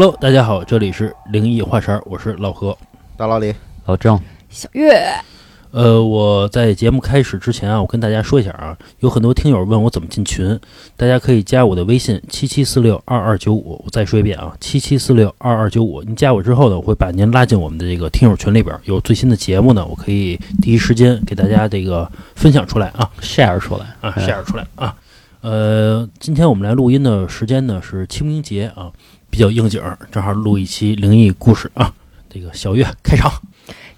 [0.00, 2.74] Hello，大家好，这里是灵异话茬儿，我是老何。
[3.18, 3.54] 大老李，
[3.84, 4.98] 老郑，小月，
[5.72, 10.58] 呃，我在节目开始之前啊，我跟大家说一下啊，有很多听友问我怎么进群，
[10.96, 16.02] 大家可以加我的微信七七四六二二九五，我再说一遍啊，七七四六二二九五。
[16.02, 24.96] 您加我之后呢，我会把您拉进我们的这个听友群里边，有最新的节目呢，我可以第一时间给大家这个分享出来啊 share 出来啊哎，share 出来啊。
[25.42, 28.92] 呃，今天我们来录音的时间呢是清明节啊，
[29.30, 31.92] 比较应景儿，正好录一期灵异故事啊。
[32.28, 33.32] 这个小月开场，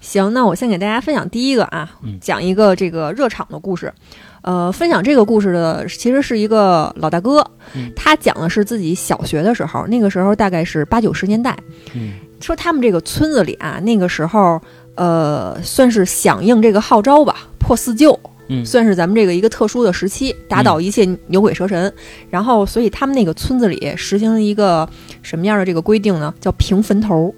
[0.01, 3.93] 行，那我先给大家分享第一个啊嗯，讲一个这个热场的故事。
[4.41, 11.57] 呃，分享这个故事的其实是一个老大哥，嗯他讲的是自己小学的时候，那个时候大概是八九十年代，
[11.93, 14.59] 嗯说他们这个村子里啊，那个时候
[14.95, 18.19] 呃算是响应这个号召吧，破四旧。
[18.47, 21.93] 嗯算是咱们这个一个特殊的时期，打倒一切牛鬼蛇神。
[22.29, 24.87] 然后，所以他们那个村子里实行了一个
[25.21, 26.33] 什么样的这个规定呢？
[26.39, 27.33] 叫平坟头。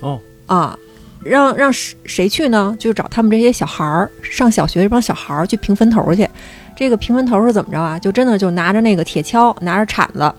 [0.00, 0.78] 哦啊，
[1.24, 2.76] 让让谁谁去呢？
[2.78, 6.28] 就找他们这些小孩儿，上小学这帮小孩儿去平坟头去。
[6.76, 7.98] 这个平坟头是怎么着啊？
[7.98, 10.32] 就真的就拿着那个铁锹，拿着铲子。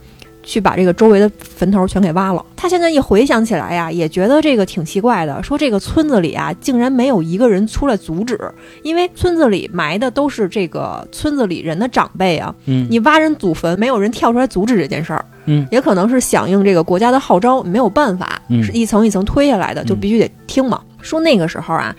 [0.45, 2.45] 去把这个周围的坟头全给挖了。
[2.55, 8.39] 他现在一回想起来呀，也觉得这个挺奇怪的，说这个村子里啊，竟然没有一个人出来阻止，
[8.83, 20.79] 因为村子里埋的都是这个村子里人的长辈啊，嗯你挖人祖坟，没有人跳出来阻止这件事儿，嗯也可能是响应这个国家的号召，没有办法，嗯是一层一层推下来的，就嗯必须得听嘛。
[21.01, 21.93] 说那个时候啊。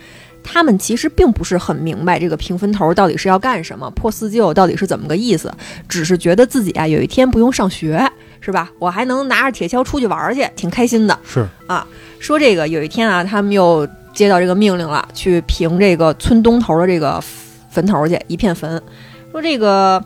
[0.48, 5.52] 他们其实并不是很明白这个平坟头到底是要干什么，破四旧到底是怎么个意思，
[5.88, 8.00] 只是觉得自己啊有一天不用上学，
[8.46, 8.70] 是吧？
[8.78, 11.18] 我还能拿着铁锹出去玩儿去，挺开心的。
[11.26, 11.84] 是啊
[12.20, 17.20] 说这个有一天啊，他们又接到这个命令了，去平这个村东头的这个
[17.68, 18.80] 坟头去，一片坟。
[19.32, 20.00] 说这个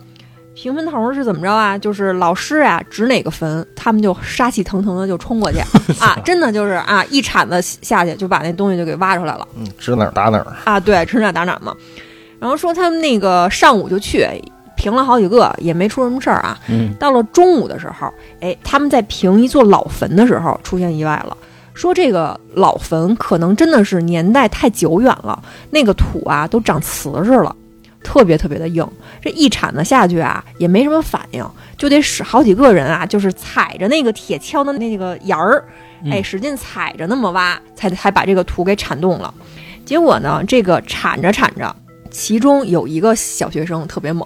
[0.55, 1.77] 平坟头是怎么着啊？
[1.77, 5.59] 就是老师啊指哪个坟，他们就杀气腾腾的就冲过去
[6.03, 11.75] 啊，真的就是啊，一铲子下去就把那东西就给挖出来了嗯，指哪儿打哪儿，啊，对，指哪打哪嘛。
[12.39, 14.27] 然后说他们那个上午就去
[14.81, 16.57] 平了好几个，也没出什么事儿啊。
[16.67, 21.37] 嗯到了中午的时候，哎，他们在平一座老坟的时候出现意外了。
[21.75, 25.39] 说这个老坟可能真的是年代太久远了，
[25.69, 27.55] 那个土啊都长瓷实了，
[28.03, 28.85] 特别特别的硬。
[29.21, 31.45] 这一铲子下去啊，也没什么反应，
[31.77, 35.63] 就得使好几个人啊，就是踩着那个铁锹的那个沿儿，
[36.03, 39.31] 嗯哎，使劲踩着那么挖，才才把这个土给铲动了。
[39.85, 41.73] 结果呢，这个铲着铲着，
[42.11, 44.25] 其中有一个小学生特别猛，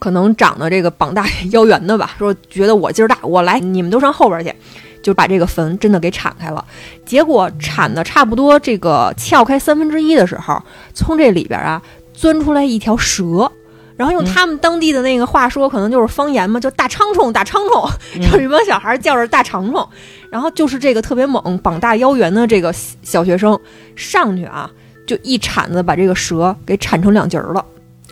[0.00, 4.52] 可能长得这个膀大 腰圆的吧，说觉得我劲儿大，我来，你们都上后边去，
[5.00, 6.64] 就把这个坟真的给铲开了。
[7.06, 10.60] 结果铲的差不多这个撬开三分之一的时候，
[10.92, 11.80] 从这里边啊
[12.12, 13.48] 钻出来一条蛇。
[13.96, 17.86] 然后用他们当地的那个话说，可能就是方言嘛，就大长虫，大长虫，
[18.18, 19.86] 就是一帮小孩叫着大长虫。
[20.30, 23.60] 然后就是这个特别猛、膀大腰圆的这个小学生
[23.94, 24.70] 上去啊，
[25.06, 27.62] 就一铲子把这个蛇给铲成两截儿了。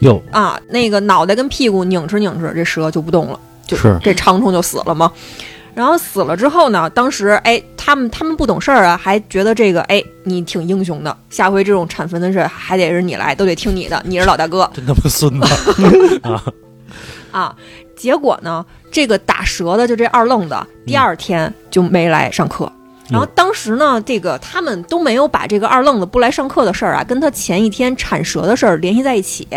[0.00, 5.12] 哟啊，那个脑袋跟屁股拧着拧着，这蛇就不动了，就是这长虫就死了嘛。
[5.74, 16.44] 然后死了之后呢，当时哎，他们他们不懂事儿啊，还觉得这个哎你挺英雄的，下回这种铲坟的事儿还得是你来，都得听你的，你是老大哥真他妈孙子 啊！
[17.30, 17.56] 啊。
[17.96, 20.56] 结果呢，这个打蛇的就这二愣子，
[20.86, 22.70] 第二天就没来上课。
[23.10, 29.48] 然后当时呢，这个他们都没有把这个二愣子不来上课的事儿啊，跟他前一天铲蛇的事儿联系在一起。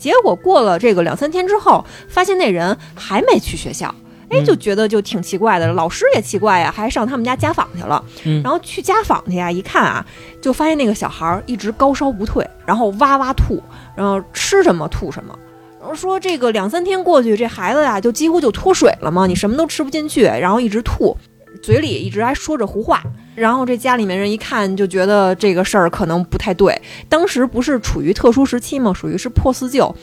[0.00, 3.94] 结果过了这个两三天之后，发现那人还没去学校，
[4.30, 5.66] 哎，就觉得就挺奇怪的。
[5.74, 8.02] 老师也奇怪呀，还上他们家家访去了。
[8.24, 10.04] 嗯然后去家访去呀，一看啊，
[10.40, 13.62] 就发现那个小孩儿一直高烧不退，然后哇哇吐，
[13.94, 15.38] 然后吃什么吐什么。
[15.78, 21.16] 然后说这个两三天过去，这孩子呀、就几乎就脱水了嘛，你什么都吃不进去，然后一直吐，
[21.62, 23.02] 嘴里一直还说着胡话。
[23.34, 26.78] 然后这家里面人一看就觉得这个事儿可能不太对。
[27.08, 28.92] 当时不是处于特殊时期吗？
[28.92, 29.94] 属于是破四旧，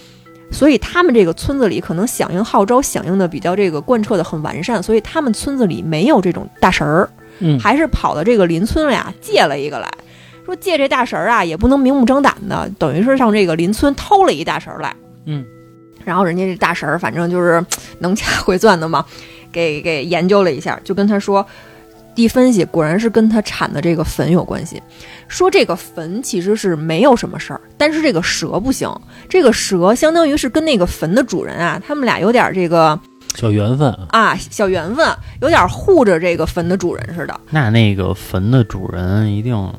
[0.49, 7.07] 所以他们这个村子里可能响应号召响应的比较这个贯彻的很完善，所以他们村子里没有这种大神儿，
[7.39, 9.87] 嗯还是跑到这个邻村呀借了一个来，
[10.45, 14.95] 说借这大神儿啊也不能明目张胆的，等于是上这个邻村偷了一大神儿来。
[15.25, 15.45] 嗯，
[16.03, 17.63] 然后人家这大神儿反正就是
[17.99, 19.05] 能掐会算的嘛，
[19.51, 21.45] 给给研究了一下，就跟他说。
[22.15, 24.81] 一分析，果然是跟他产的这个坟有关系。
[25.27, 28.91] 说这个坟其实是没有什么事儿，但是这个蛇不行。
[29.29, 32.99] 这个蛇相当于是跟那个坟的主人啊，他们俩有点这个
[33.35, 35.07] 小缘分啊，啊小缘分，
[35.43, 37.39] 有点护着这个坟的主人似的。
[37.51, 39.71] 那那个坟的主人一定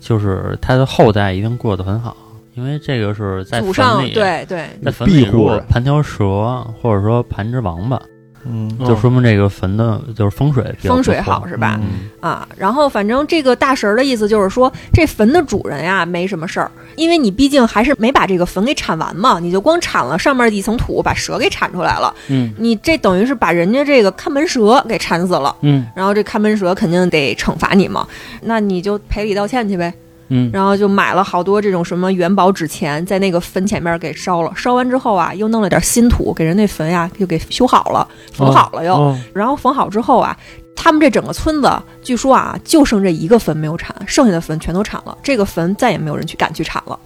[0.00, 2.16] 就是他的后代一定过得很好，
[2.54, 8.00] 因为这个是在坟祖上里，对对，在坟里如庇护着果盘条蛇或者说盘只王八，
[8.44, 11.78] 嗯就说明这个坟的就是风水风水好是吧？
[11.82, 28.06] 嗯啊，然后反正这个大神儿的意思就是说，这坟的主人呀没什么事儿，因为你毕竟还是没把这个坟给铲完嘛，你就光铲了上面的一层土，把蛇给铲出来了，嗯你这等于是把人家这个看门蛇给铲死了，嗯然后这看门蛇肯定得惩罚你嘛，
[28.42, 29.92] 那你就赔礼道歉去呗。
[30.34, 38.94] 嗯然后就买了好多这种什么元宝纸钱，在那个坟前面给烧了，烧完之后啊，又弄了点新土，给人那坟呀又给修好了，缝好了又。
[38.94, 40.36] 哦然后缝好之后啊，
[40.74, 41.70] 他们这整个村子
[42.02, 45.16] 据说啊，就剩这一个坟没有铲，剩下的坟全都铲了。
[45.22, 46.98] 这个坟再也没有人去敢去铲了。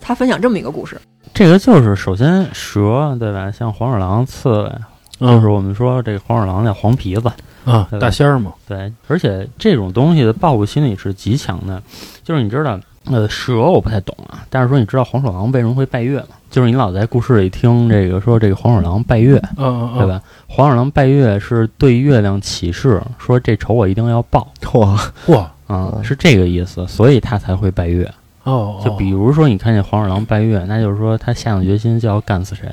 [0.00, 1.00] 他分享这么一个故事，
[1.32, 3.50] 这个就是首先蛇对吧？
[3.50, 4.72] 像黄鼠狼、刺猬，
[5.18, 7.32] 就是我们说这个黄鼠狼叫黄皮子，
[7.64, 11.82] 啊大仙儿嘛，对，而且这种东西的报复心理是极强的，
[12.24, 16.26] 就是你知道，呃，蛇我不太懂啊，但是说你知道黄鼠狼为什么会拜月吗？
[16.50, 20.06] 就是你老在故事里听这个说这个黄鼠狼拜月，嗯嗯对？
[20.06, 20.22] 吧？
[20.48, 28.10] 黄鼠狼拜月是对月亮起誓，说这仇我一定要报 哇，哇啊、嗯是这个意思，所以他才会拜月。
[28.44, 32.68] 哦，就比如说你看见黄鼠狼拜月，那就是说他下定决心就要干死谁。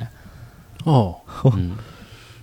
[0.85, 1.15] 哦
[1.55, 1.71] 嗯，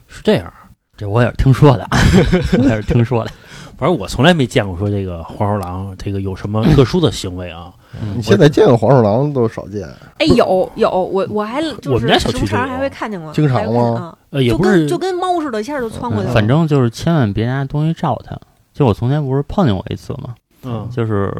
[0.08, 0.52] 是这样。
[0.96, 1.88] 这我也是听说的，
[2.58, 3.30] 我也是听说的。
[3.78, 7.72] 反正我从来没见过说这个黄鼠狼这个有什么特殊的行为啊。
[8.14, 9.88] 你现在见过黄鼠狼都少见，
[10.18, 16.34] 哎，有有，我我还就是我们家小时不常区就有还会看见过，经常吗啊呃，也就不是跟就跟猫似的，一下就窜过去了。
[16.34, 18.38] 反正就是千万别拿东西照它。
[18.74, 20.34] 就我从前不是碰见过一次吗？
[20.64, 21.32] 嗯就是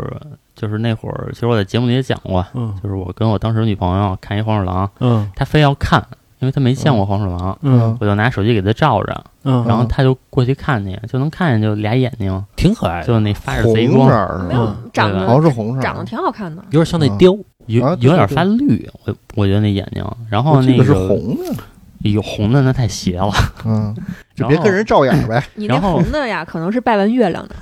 [0.55, 6.05] 就是那会儿，其实我在节目里也讲过，嗯就是我跟我当时女朋友看一黄鼠狼，嗯她非要看，
[6.41, 7.97] 因为他没见过黄鼠狼，嗯。
[8.01, 14.09] 我就拿手机给他照着，嗯，然后他就过去看去，就能看见就俩眼睛，挺可爱的，就那发着贼光
[14.47, 14.55] 没
[14.93, 16.63] 长得是红色，长得挺好看的。
[16.71, 17.37] 有点像那雕。
[17.67, 21.63] 有有点发绿，我我觉得那眼睛，然后那个是那个红的，
[22.03, 23.33] 有红的那太邪了，
[23.65, 23.95] 嗯，
[24.35, 25.43] 就别跟人照眼儿呗。
[25.55, 27.57] 你那然后红的呀，可能是拜完月亮的。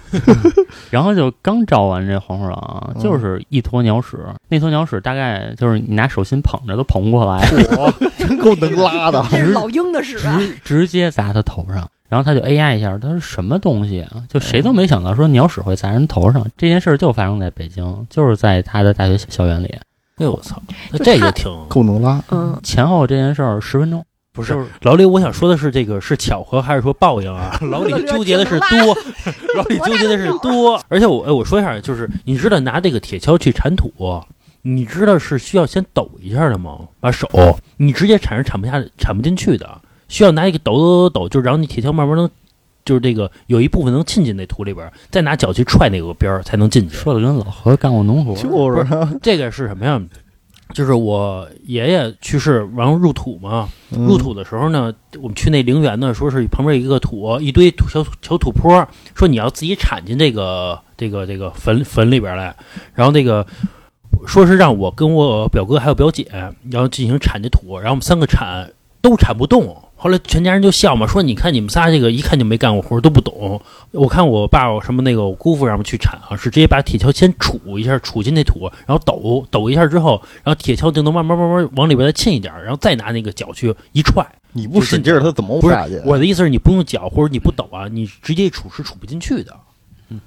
[0.90, 4.18] 然后就刚照完这黄鼠狼，嗯就是一坨鸟屎，
[4.48, 9.24] 那坨鸟屎大概就是你拿手心捧着都捧不过来，嚯， 真够能拉的。
[9.30, 10.36] 这是老鹰的屎啊！
[10.38, 11.88] 直直接砸他头上。
[12.08, 14.22] 然后他就哎呀一下，他说什么东西啊？
[14.28, 16.46] 就谁都没想到说鸟屎会砸人头上。
[16.56, 19.66] 这件事儿就发生在北京，就是在他的大学校园里，
[20.18, 20.62] 哎呦我操，
[20.92, 24.04] 那这也挺够能拉，嗯，前后这件事儿十分钟，
[24.36, 27.58] 不是老李，我想说的是，这个是巧合还是说报应啊？
[27.70, 28.96] 老李纠结的是多，
[29.56, 30.78] 老李纠结的是多。
[30.88, 33.90] 而且我哎，我说一下，就是你知道拿这个铁锹去铲土，
[34.60, 36.80] 你知道是需要先抖一下的吗？
[37.00, 37.26] 把手，
[37.78, 42.28] 你直接铲是铲不下、铲不进去的，需要拿一个抖抖抖抖，就是让你铁锹慢慢能，
[42.84, 46.94] 就是这个有一部分能浸进那土里边儿，再拿脚去踹那个边儿才能进去。
[46.94, 50.00] 说的跟老何干过农活，就是啊这个是什么呀？
[50.74, 62.54] 就是我爷爷去世，然后入土嘛，嗯入土的时候呢，我们去那陵园呢，说是旁边有一个土，一堆土小土小土坡，说你要自己铲进这个这个这个坟坟里边来，
[62.94, 63.46] 然后那个
[64.26, 66.26] 说是让我跟我表哥还有表姐，
[66.70, 69.82] 然后进行铲这土，然后我们三个铲都铲不动。
[69.98, 73.60] 后来全家人就笑嘛，说你看你们仨这个一看就没干过活，都不懂。
[73.92, 84.24] 我看我爸我什么那个我姑父让我们去铲啊，是直接把铁锹先杵一下，杵进那土，然后抖抖一下之后，然后铁锹就能慢慢慢慢往里边再沁一点，然后再拿那个脚去一踹。
[84.52, 86.00] 你不使劲儿，它怎么不是下去？
[86.04, 89.54] 我的意思是你不用脚或者你不抖啊，你直接一杵是杵不进去的。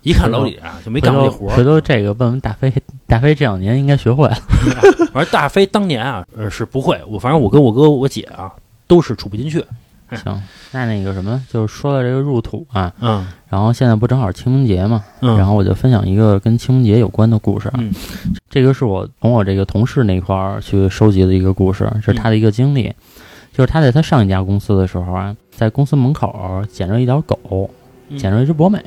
[0.02, 1.64] 一看老李啊就没干过这活儿回。
[1.64, 2.74] 头这个问问大飞，
[3.08, 4.36] 大飞这两年应该学会了。
[5.14, 8.52] 反正大飞当年啊，呃是不会，我反正我跟我哥我姐啊
[8.90, 9.64] 都是杵不进去。
[10.12, 10.42] 行，
[10.72, 13.28] 那那个什么，就是说到这个入土啊，嗯。
[13.48, 17.72] 然后现在不正好清明节嘛，嗯，然后我就分享一个跟清明节有关的故事。
[17.78, 17.94] 嗯，
[18.50, 22.92] 这个是我从我这个同事那块儿去收集的一个故事，是他的一个经历。
[23.54, 27.70] 就是他在他上一家公司的时候啊，在公司门口捡着一条狗，
[28.10, 28.18] 嗯。
[28.18, 28.84] 捡着一只博美，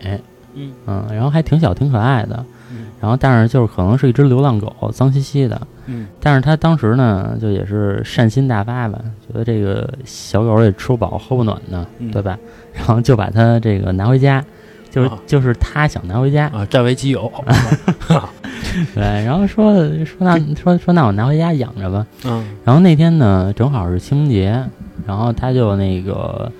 [0.55, 0.73] 嗯。
[0.87, 5.61] 嗯，然后还挺小挺可爱的，嗯然后但是就是可能是一只流浪狗，脏兮兮的。
[5.87, 12.39] 嗯但是他当时呢，就也是善心大发吧，觉得这个小狗也吃不饱喝不暖的，嗯对吧？
[12.73, 14.45] 然后就把它这个拿回家，
[14.91, 17.31] 就是、啊就是他想拿回家，啊，占为己有。
[18.95, 19.75] 对，然后说
[20.05, 22.07] 说那说说那我拿回家养着吧。
[22.25, 24.65] 嗯然后那天呢，正好是清明节，
[25.07, 26.51] 然后他就那个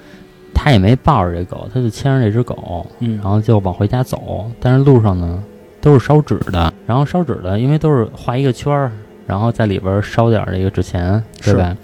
[0.53, 4.51] 他也没抱着这狗，他就牵着这只狗，嗯，然后就往回家走。
[4.61, 5.43] 但是路上呢
[5.83, 8.91] 都是烧纸的，然后烧纸的因为都是画一个圈儿，
[9.27, 11.77] 然后在里边儿烧点儿这个纸钱，对吧？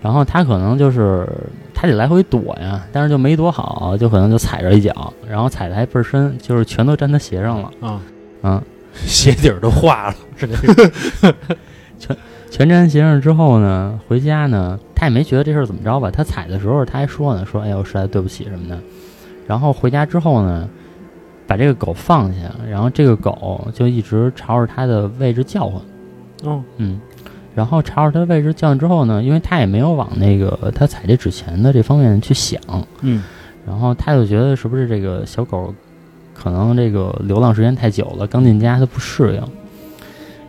[0.00, 1.28] 然后他可能就是
[1.74, 7.70] 他得来回躲呀，但是就没躲好，就可能就踩着一脚，然后踩的还倍儿深，就是全都粘他鞋上了。
[7.80, 8.00] 啊，
[8.42, 8.62] 嗯，
[8.94, 10.14] 鞋底儿都化了。
[11.98, 12.16] 全
[12.50, 16.10] 全粘鞋上之后呢，回家呢，他也没觉得这事儿怎么着吧。
[16.10, 18.78] 他踩的时候他还说呢，说哎呦实在对不起什么的。
[19.46, 20.66] 然后回家之后呢，
[21.50, 25.82] 把这个狗放下，然后这个狗就一直朝着它的位置叫唤。
[26.44, 27.00] 哦，嗯，
[27.56, 32.60] 然后朝着它位置叫唤之后呢，因为它也没有往那个它踩这纸钱的这方面去想，
[33.00, 33.24] 嗯
[33.66, 35.74] 然后他就觉得是不是这个小狗
[36.32, 39.42] 可能这个流浪时间太久了，刚进家它不适应。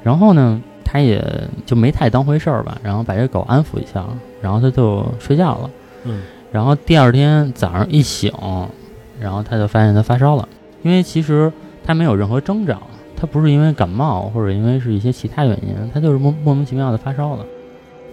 [0.03, 1.19] 然后呢，他也
[1.65, 4.05] 就没太当回事儿吧，然后把这狗安抚一下，
[4.39, 5.69] 然后他就睡觉了。
[6.03, 8.31] 嗯然后第二天早上一醒，
[9.19, 10.47] 然后他就发现他发烧了，
[10.83, 11.51] 因为其实
[11.83, 12.81] 他没有任何征兆，
[13.15, 17.45] 他不是因为感冒或者因为是一些其他原因，他就是莫莫名其妙的发烧了。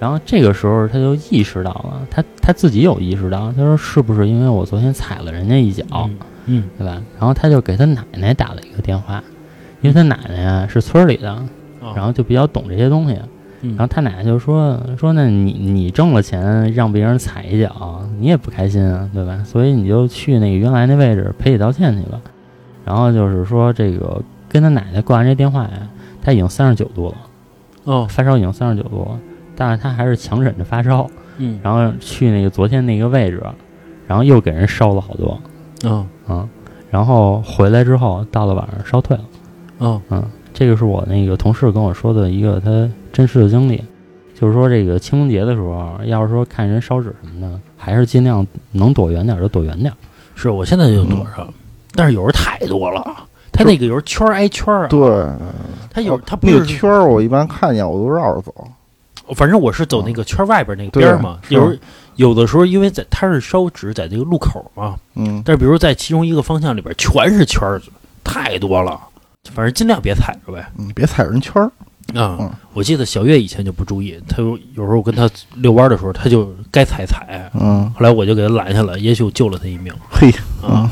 [0.00, 6.08] 然后这个时候他就意识到了，他他自己有意识到，他说是不是因为我昨天踩了人家一脚，
[6.46, 7.02] 嗯对吧？
[7.18, 9.22] 然后他就给他奶奶打了一个电话，
[9.80, 11.44] 因为他奶奶啊是村里的，
[11.82, 13.16] 嗯，然后就比较懂这些东西。
[13.60, 19.42] 嗯然后他奶奶就说说那你你挣了钱让别人踩一脚，你也不开心啊，对吧？
[19.44, 22.20] 所以你就去那个原来那位置赔礼道歉去吧。
[22.88, 24.18] 然后就是说这个
[24.48, 25.86] 跟他奶奶挂完这电话呀，
[26.22, 27.16] 他已经三十九度了，
[27.84, 29.20] 哦发烧已经三十九度了，
[29.54, 33.42] 但是他还是强忍着发烧，嗯然后去那个昨天那个位置，
[34.06, 35.38] 然后又给人烧了好多，
[35.84, 36.48] 哦嗯，
[36.90, 39.24] 然后回来之后到了晚上烧退了。
[39.80, 43.84] 哦嗯，这个是我那个同事跟我说的一个他真实的经历，
[44.34, 49.96] 就是说这个清明节的时候，要是说看人烧纸什么的，还是尽量能躲远点儿就躲远点儿。
[50.34, 51.46] 是我现在就躲上，
[51.98, 53.04] 但是有时候太多了，
[53.50, 55.00] 他那个有时候圈挨圈儿啊，对，
[55.90, 58.54] 他有他不那个是圈儿，我一般看见我都绕着走。
[59.34, 61.40] 反正我是走那个圈外边那个边儿嘛。
[61.48, 61.76] 对有时候
[62.14, 67.82] 有的时候，因为在它是烧纸在这个路口嘛，嗯，但是比如在其中一个方向里边全是圈儿，
[68.22, 68.96] 太多了。
[69.52, 70.64] 反正尽量别踩着呗。
[70.76, 71.66] 你别踩人圈儿。
[72.14, 77.50] 啊、嗯我记得小月以前就不注意，他有有时候我跟他遛弯的时候，他就该踩踩。
[77.52, 80.30] 嗯，后来我就给他拦下了，也许我救了他一命嘿，
[80.62, 80.88] 啊。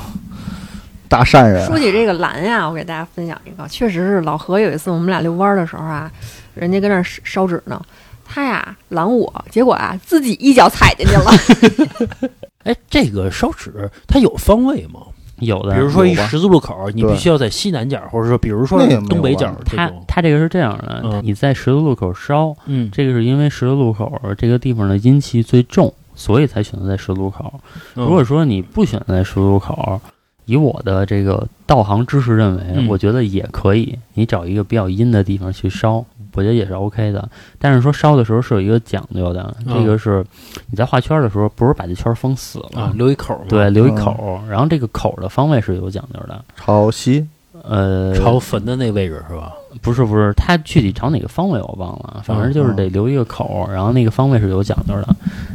[1.16, 6.10] 大善人说起这个蓝呀，我给大家分享一个，确实是老何有一次我们俩遛弯儿的时候啊，
[6.54, 7.80] 人家跟那儿烧烧纸呢，
[8.24, 12.30] 他呀拦我，结果啊自己一脚踩进去了。
[12.64, 15.00] 哎，这个烧纸它有方位吗？
[15.38, 20.04] 有的，比如说一十字路口，你必须要在西南角，或者说比如说东北角它它这种。
[20.08, 27.52] 他这个是这样的，嗯你在十字路口烧，嗯，这个是因为十字路口这个地方的阴气最重，所以才选择在十字路口。
[27.94, 30.00] 嗯如果说你不选择在十字路口，
[30.46, 37.28] 以我的这个道行知识认为，嗯我觉得也可以，你找一个比较阴的地方去烧，我觉得也是 OK 的。
[37.58, 40.24] 但是说烧的时候是有一个讲究的，嗯这个是
[40.70, 46.44] 你在画圈的时候，不是把这圈封死了，啊，留一口嘛，对，留一口，然后这个口的方位是有讲究的。
[46.56, 47.26] 朝西，
[47.62, 49.52] 呃，朝坟的那位置是吧？
[49.82, 55.08] 不是不是，它具体朝哪个方位我忘了，反正就是得留一个口，然后那个方位是有讲究的，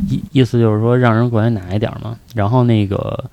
[0.10, 2.16] 意意思就是说让人过来拿一点嘛。
[2.36, 3.24] 然后那个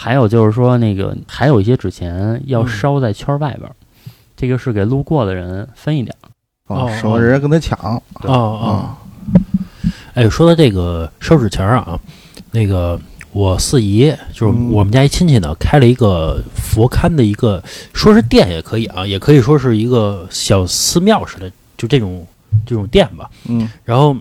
[0.00, 3.74] 还有就是说那个还有一些纸钱要嗯烧在圈外边儿，
[4.36, 6.30] 这个是给路过的人分一点儿。
[6.68, 7.76] 哦啊，省得人家跟他抢。
[8.22, 8.94] 哦哦！
[10.14, 11.98] 哎，说到这个烧纸钱儿啊，
[12.52, 13.00] 那个
[13.32, 17.60] 我四姨就是嗯我们家一亲戚呢，开了一个佛龛的一个，
[17.92, 22.24] 说是店也可以啊，也可以说是一个小寺庙似的，就这种
[22.64, 23.28] 这种店吧。
[23.48, 24.16] 嗯然后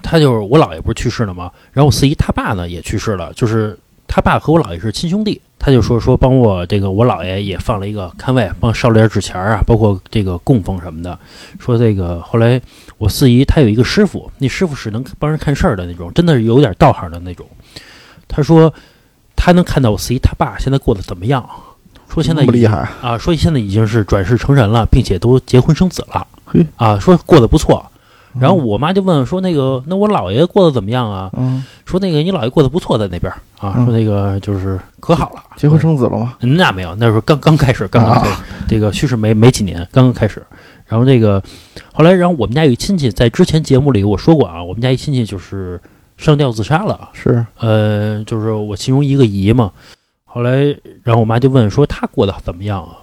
[0.00, 1.50] 他就是我姥爷不是去世了吗？
[1.72, 5.40] 然后我四姨他爸呢也去世了，就是他爸和我姥爷是亲兄弟。
[5.64, 11.16] 他就说说帮我这个我姥爷也放了一个龛位，帮烧了点纸钱儿啊，包括这个供奉什么的。
[11.60, 12.60] 说这个后来
[12.98, 17.46] 我四姨她有一个师傅，那师傅是能帮人看事儿的那种，真的是有点道行的那种。
[18.26, 18.74] 他说
[19.36, 21.48] 他能看到我四姨他爸现在过得怎么样，
[22.12, 26.26] 说现在已经那么厉害，啊，说现在已经是转世成人了，并且都结婚生子了，
[26.74, 27.88] 啊，说过得不错。
[28.40, 36.34] 然后我妈就问说：“那个，那我姥爷过得怎么样啊？”嗯，说那个你姥爷过得不错，在那边啊，嗯说那个就是可好了，结婚生子了吗？
[36.40, 40.42] 嗯那没有，那时候刚刚开始，刚刚开始，这个去世没没几年，刚刚开始。
[40.86, 41.42] 然后这个
[41.92, 45.80] 后来，然后我们家有一亲戚，在之前节目里我说过啊，我们家一亲戚就是
[46.16, 49.72] 上吊自杀了，是，呃，就是我其中一个姨嘛。
[50.24, 50.64] 后来，
[51.02, 52.96] 然后我妈就问说他过得怎么样啊？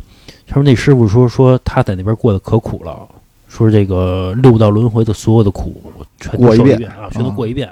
[0.48, 3.07] 他说那师傅说说他在那边过得可苦了，
[3.50, 5.91] 说这个六道轮回的所有的苦
[6.22, 7.70] 全都过一遍受一遍啊，全都过一遍。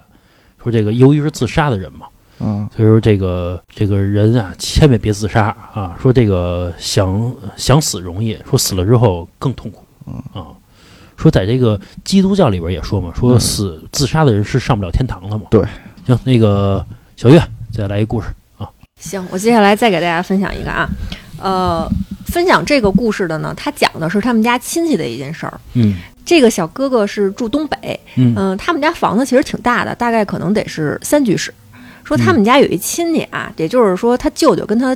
[0.61, 2.07] 说这个由于是自杀的人嘛，
[2.39, 5.95] 嗯所以说这个这个人啊，千万别自杀啊！
[6.01, 9.85] 说这个想想死容易，说死了之后更痛苦
[10.33, 10.47] 啊！
[11.15, 15.45] 说在这个基督教里边也说嘛，说嗯死自杀的人是上不了天堂的嘛。
[15.49, 15.63] 对，
[16.05, 17.41] 行，那个小月
[17.71, 18.69] 再来一故事啊。
[18.99, 20.89] 行，我接下来再给大家分享一个啊，
[21.41, 21.89] 呃，
[22.25, 25.59] 分享这个故事的呢，他讲的是他们家亲戚的一件事儿。
[25.73, 31.53] 嗯这个小哥哥是住东北，嗯嗯、他们家房子其实挺大的，大概可能得是三居室。
[32.03, 34.93] 说他们家有一亲戚啊，也就是说他舅舅跟他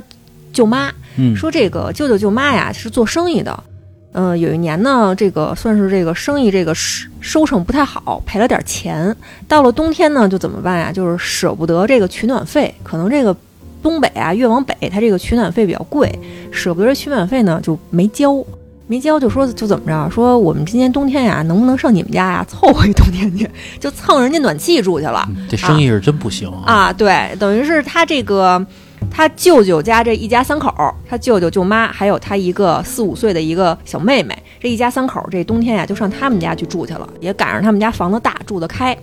[0.52, 3.64] 舅妈，嗯，说这个舅舅舅妈呀是做生意的，
[4.12, 9.16] 嗯、有一年呢，这个算是这个生意这个收收成不太好，赔了点钱。
[9.48, 10.92] 到了冬天呢，就怎么办呀？
[10.92, 13.34] 就是舍不得这个取暖费，可能这个
[13.82, 16.10] 东北啊越往北，它这个取暖费比较贵，
[16.50, 18.44] 舍不得这取暖费呢就没交。
[18.88, 20.10] 没交就说就怎么着？
[20.10, 23.48] 说我们今年冬天呀，能不能上你们家呀凑合一冬天去？
[23.80, 25.26] 就蹭人家暖气住去了。
[25.30, 28.62] 嗯这生意是真不行啊，对，等于是他这个
[29.10, 30.74] 他舅舅家这一家三口，
[31.08, 38.94] 他舅舅舅妈还有他一个四五岁的一个小妹妹，这一家三口这冬天呀就上他们家去住去了，也赶上他们家房子大，住得开，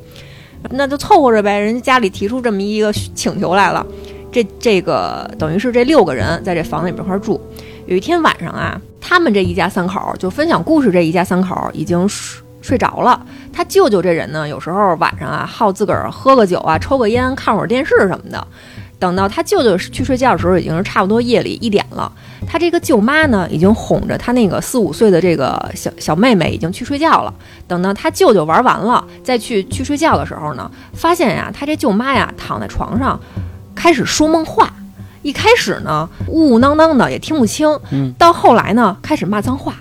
[0.70, 1.58] 那就凑合着呗。
[1.58, 3.84] 人家家里提出这么一个请求来了，
[4.32, 7.40] 这这个等于是这六个人在这房子里边一块住。
[7.88, 13.26] 有一天晚上啊，他们这一家三口就分享故事，这一家三口已经睡睡着了。
[13.52, 18.48] 他舅舅这人呢，有时候晚上啊，好自个儿喝个酒啊，抽个烟，看会儿电视什么的。
[19.00, 22.12] 等到他舅舅去睡觉的时候，已经是差不多夜里一点了。
[22.46, 27.34] 他这个舅妈呢，已经哄着他那个四五岁的这个小小妹妹，已经去睡觉了。
[27.66, 33.18] 等到他舅舅玩完了，再去去睡觉的时候呢，发现呀，他这舅妈呀躺在床上，
[33.80, 34.74] 开始说梦话。
[35.22, 37.66] 一开始呢，呜呜囔囔的，也听不清。
[37.92, 39.76] 嗯，到后来呢，开始骂脏话，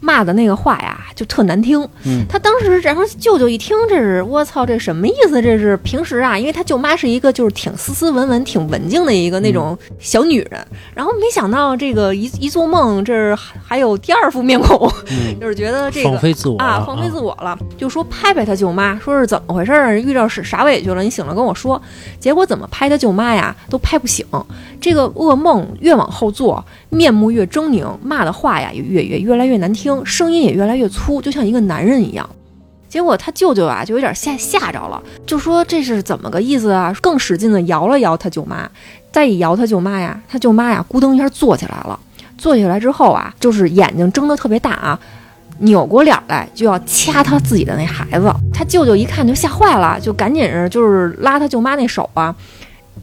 [0.00, 1.80] 骂的那个话呀，就特难听。
[2.04, 5.40] 嗯他当时，然后舅舅一听，这是我操，这什么意思？
[5.42, 21.80] 这是平时啊，因为他舅妈是一个就是挺斯斯文文、挺文静的一个那种小女人，然后没想到这个一一做梦，这是还还有第二副面孔，嗯就是觉得这个放飞自我啊，了放飞自我了，就说拍拍他舅妈，说是怎么回事儿，遇到是啥委屈了，你醒了跟我说。
[22.18, 24.26] 结果怎么拍他舅妈呀，都拍不醒。
[24.80, 32.28] 这个噩梦越往后做，面目越狰狞，骂的话呀也越越越来越难听，声音也越来越粗，就像一个男人一样。
[32.88, 36.92] 结果他舅舅啊，就有点吓吓着了，就说这是怎么个意思啊？
[37.00, 38.68] 更使劲的摇了摇他舅妈，
[39.12, 41.98] 再一摇他舅妈呀，他舅妈呀咕噔一下坐起来了。
[42.36, 44.98] 坐起来之后啊，就是眼睛睁得特别大啊，
[45.58, 48.32] 扭过脸来就要掐他自己的那孩子。
[48.52, 52.34] 他舅舅一看就吓坏了，就赶紧是就是拉他舅妈那手啊。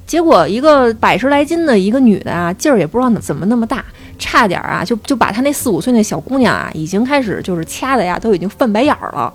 [0.06, 3.86] 结果一个百十来斤的一个女的啊，劲儿也不知道怎么那么大，
[4.17, 9.34] 差点啊就就把他那四五岁那小姑娘啊，已经开始就是掐的呀，都已经翻白眼儿了。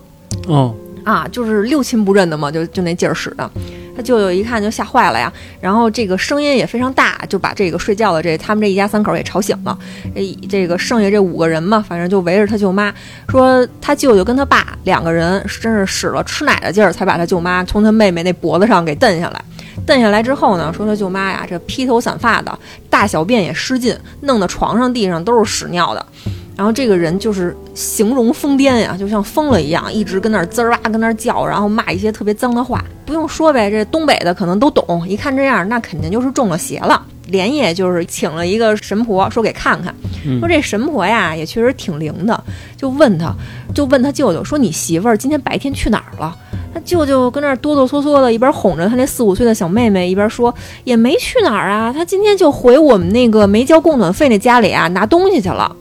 [0.48, 3.50] 哦，啊，就是六亲不认的嘛，就就那劲儿使的。
[3.94, 9.78] 他舅舅一看就吓坏了呀，然后这个声音也非常大，就把这个睡觉的这他们这一家三口也吵醒了。
[10.14, 12.90] 这这个剩下这五个人嘛，反正就围着他舅妈，
[13.28, 19.44] 说他舅舅跟他爸两个人真是使了吃奶的劲儿，才把他舅妈从他妹妹那脖子上给蹬下来。
[19.87, 22.58] 蹬下来之后呢，说他舅妈呀，这披头散发的，
[22.90, 26.06] 大小便也失禁，弄得床上地上都是屎尿的。
[26.54, 32.85] 然后这个人就是形容疯癫呀，就像疯了一样，一直跟那儿滋儿哇跟那儿叫，然后骂一些特别脏的话。
[33.06, 37.02] 不用说呗，这东北的可能都懂，一看这样，那肯定就是中了邪了。
[37.28, 39.94] 连夜就是请了一个神婆，说给看看，
[40.40, 42.44] 说这神婆呀也确实挺灵的，
[42.76, 43.35] 就问他，
[43.74, 46.37] 就问他舅舅说你媳妇儿今天白天去哪儿了？
[46.72, 50.54] 他舅舅跟那儿哆哆嗦嗦的，一边哄着他那四五岁的小妹妹，一边说
[50.85, 55.74] 也没去哪儿啊，他今天就回我们那个没交供暖费那家里啊拿东西去了。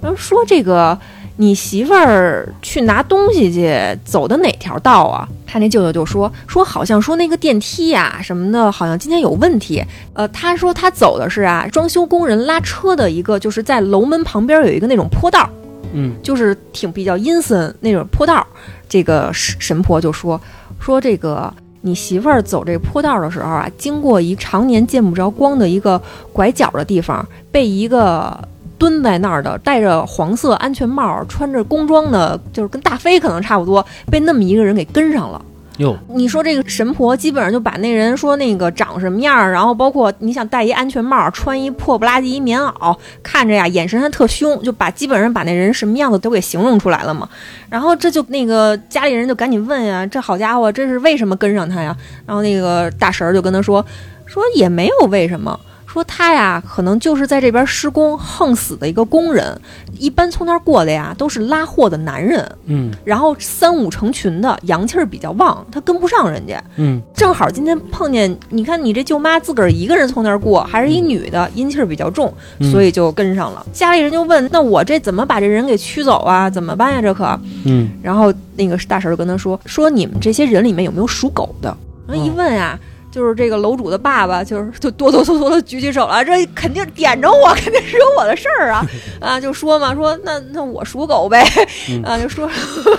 [0.00, 0.98] 然后说这个
[1.36, 5.28] 你媳妇儿去拿东西去，走的哪条道啊？
[5.46, 9.82] 他那舅舅就说说好像说那个电梯呀、什么的，好像今天有问题。
[10.14, 15.48] 呃，他说他走的是啊装修工人拉车的一个，就是在楼门旁边有一个那种坡道，
[15.92, 18.46] 嗯，就是挺比较阴森那种坡道。
[18.88, 20.40] 这个神神婆就说
[20.80, 26.00] 说这个你媳妇儿走这坡道的时候啊，经过一常年见不着光的一个
[26.32, 28.36] 拐角的地方，被一个
[28.78, 35.44] 蹲在那儿的戴着黄色安全帽、穿着工装的，就是跟大飞可能差不多，被那么一个人给跟上了。
[35.78, 47.28] 哟，你说这个神婆基本上就把那人说那个长什么样，然后包括你想戴一安全帽，穿一破不拉几一棉袄，看着呀眼神还特凶，就把基本上把那人什么样子都给形容出来了嘛。
[47.70, 51.96] 然后这就那个家里人就赶紧问呀，这好家伙，这是为什么跟上他呀？
[52.26, 53.84] 然后那个大婶儿就跟他说，
[54.26, 55.58] 说也没有为什么。
[55.98, 59.60] 说他呀，可能就是在这边施工横死的一个工人，
[59.98, 66.62] 一般从那儿过的呀都是拉货的男人，嗯然后三五成群的，阳气儿比较旺，他跟不上人家。
[66.76, 73.66] 嗯正好今天碰见，你看你这舅妈自个儿一个人从那儿过，还是一女的，阴气儿比较重，嗯所以就跟上了。
[73.72, 76.48] 家里人就问：“那我这怎么把这人给驱走啊？
[76.48, 77.02] 怎么办呀？
[77.02, 77.24] 这可？”
[77.66, 82.78] 嗯然后那个大婶儿就跟他说：“说你们这些人里面有没有属狗的？”然后一问啊，
[83.18, 88.86] 就是这个楼主的爸爸，就是就哆哆嗦嗦的举起手来，这肯定点着我，肯定是有我的事儿啊
[89.20, 89.40] 啊！
[89.40, 91.44] 就说嘛，说那那我属狗呗，
[91.90, 92.48] 嗯啊，就说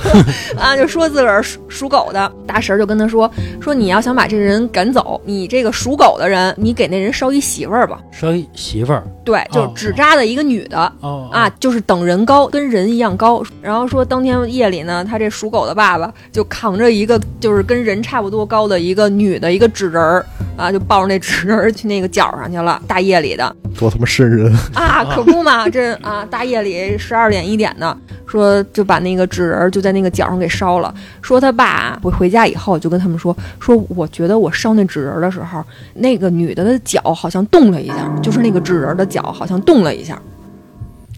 [0.60, 2.30] 啊，就说自个儿属属狗的。
[2.46, 8.00] 大婶儿就跟他说说你要想把这个人赶走，你这个属狗的人，你给那人捎一媳妇儿吧。
[8.12, 10.92] 捎一媳妇儿对，就是哦纸扎的一个女的。
[11.00, 13.42] 哦啊，就是等人高，跟人一样高。
[13.62, 20.26] 然后说当天夜里呢，他这属狗的爸爸就扛着一个就是跟人差不多高的一个女的一个纸人儿
[20.58, 22.82] 啊，就抱着那纸人儿去那个角上去了。
[22.88, 24.54] 大夜里的多他妈瘆人！
[24.74, 27.96] 啊，可不嘛，这啊大夜里十二点一点的，
[28.26, 30.94] 说就把那个纸人就在那个角上给烧了。
[31.22, 40.20] 说他爸回回家以后就跟他们说说，我觉得我烧那纸人的时候，那个女的的脚好像动了一下，就是那个纸人的脚好像动了一下。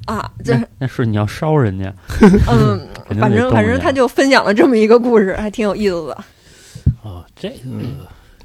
[0.06, 1.94] 啊，这那那是你要烧人家，
[2.50, 2.88] 嗯，
[3.20, 6.18] 反正反正他就分享了这么一个故事，还挺有意思的。
[7.04, 7.56] 哦，这个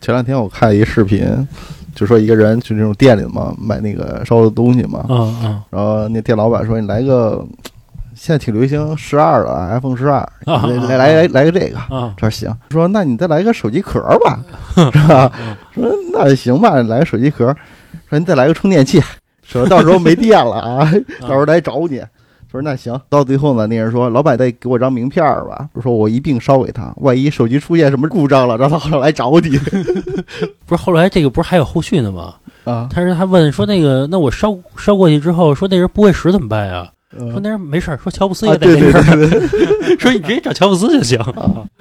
[0.01, 1.27] 前两天我看一视频，
[1.95, 7.45] 就说一个人去那种店里嘛买那个烧的东西嘛，嗯嗯然后那店老板说你来个，
[8.15, 11.79] 现在挺流行十二的 iPhone 十二，啊来来来来个这个。
[11.79, 14.39] 啊这行，说那你再来个手机壳吧，
[14.75, 15.33] 是吧？
[15.75, 17.55] 说那行吧，来个手机壳。
[18.09, 19.03] 说你再来个充电器，
[19.43, 20.89] 说到时候没电了 啊，
[21.23, 22.01] 到时候来找你。
[22.51, 29.59] 说那行，到最后呢，那人说老板再给我张名片儿吧，说我一并烧给他，万一手机出现什么故障了，让他好来找你
[30.67, 32.35] 不是后来这个不是还有后续呢吗？
[32.65, 32.89] 啊。
[32.91, 36.91] 他是他问说那个那我烧烧过去之后，说那人不会使怎么办呀？
[37.19, 41.19] 说嗯那人没事儿，说乔布斯啊，也在对对这边 说你直接找乔布斯就行。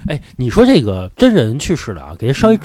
[0.06, 2.58] 哎，你说这个真人去世了啊，给人烧一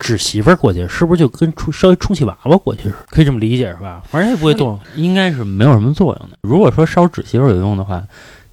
[0.00, 2.94] 纸媳妇儿过去，是不是就跟充稍微充气娃娃过去是？
[3.10, 4.02] 可以这么理解是吧？
[4.08, 4.76] 反正也不会动。
[4.96, 6.36] 应该是没有什么作用的。
[6.40, 8.02] 如果说烧纸媳妇儿有用的话，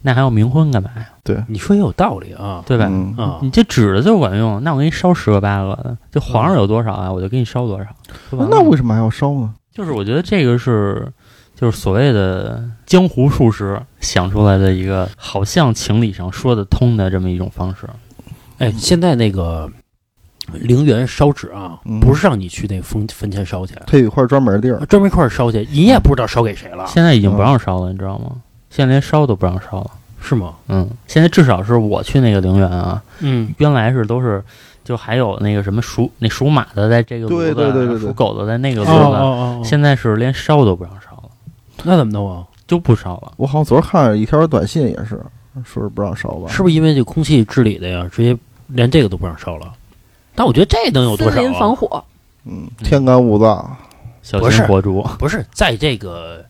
[0.03, 1.07] 那还要冥婚干嘛呀？
[1.23, 2.85] 对你说也有道理啊，对吧？
[2.87, 7.85] 嗯啊你这纸的就管用，那我给你烧十个八个的，就皇上有多少啊，我就给你烧多少。
[8.31, 9.53] 那为什么还要烧呢？
[9.73, 11.11] 就是我觉得这个是，
[11.55, 17.87] 就是所谓的江湖术士想出来的一个，好像情理上说得通的这么一种方式。
[18.59, 19.69] 哎，现在那个
[20.53, 28.31] 陵园烧纸啊，嗯不是让你去那个坟坟前烧去，它有一块专门的地儿，专门一块儿烧去，你也不知道烧给谁了，现在已经不让烧了，你知道吗？
[28.69, 29.91] 现在连烧都不让烧了。
[30.19, 30.55] 是吗？
[30.67, 34.43] 嗯，现在至少是我去那个陵园啊，嗯，原来是都是，
[34.83, 41.29] 就还有那个什么属那属马的在这个炉对子，对对对对属狗的在那个哦炉子，现在是连烧都不让烧了，
[41.83, 42.43] 那怎么弄啊？
[42.67, 43.31] 就不烧了。
[43.37, 45.21] 我好像昨儿看了一条短信，也是
[45.63, 46.49] 说是不让烧吧？
[46.49, 48.09] 是不是因为这空气治理的呀？
[48.11, 48.35] 直接
[48.67, 49.71] 连这个都不让烧了？
[50.37, 51.75] 但我觉得这能有多少、森林防啊？
[51.75, 52.03] 火，
[52.45, 53.65] 嗯，天干物燥，
[54.21, 56.45] 小心火烛，不是在这个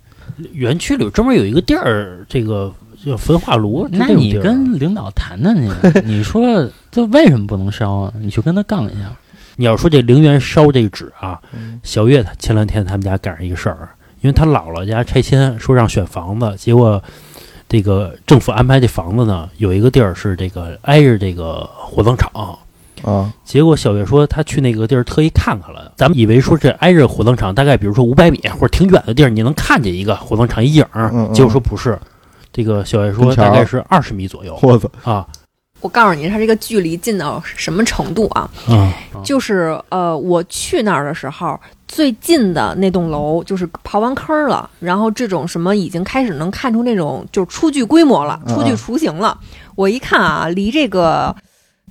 [0.52, 2.70] 园区里专门有一个地儿，这个
[3.06, 3.88] 叫焚化炉。
[3.90, 5.72] 那你跟领导谈谈去，
[6.04, 8.14] 你说这为什么不能烧啊？
[8.20, 9.10] 你去跟他杠一下。
[9.56, 17.02] 你要说这陵园烧这个纸啊，嗯小月她前两天他们家赶上一个事儿，因为他姥姥家拆迁，说让选房子，结果
[17.70, 22.30] 这个政府安排这房子呢，有一个地儿是这个挨着这个火葬场。
[23.04, 25.92] 啊，结果小月说，他去那个地儿特意看看了。
[25.96, 31.10] 咱们以为说这挨着火葬场，大概比如说五百米或者挺远的地儿，你能看见一个火葬场一影儿。
[31.14, 31.98] 嗯嗯结果说不是，
[32.52, 35.28] 这个小月说大概是二十米左右我操，啊
[35.80, 38.50] 我告诉你，它这个距离近到什么程度啊？
[38.68, 38.92] 啊
[39.24, 49.38] 就是呃，我去那儿的时候，最近的那栋楼就是刨完坑了，然后这种什么已经开始能看出那种就是初具规模了，嗯初具雏形了。
[49.76, 51.34] 我一看啊，离这个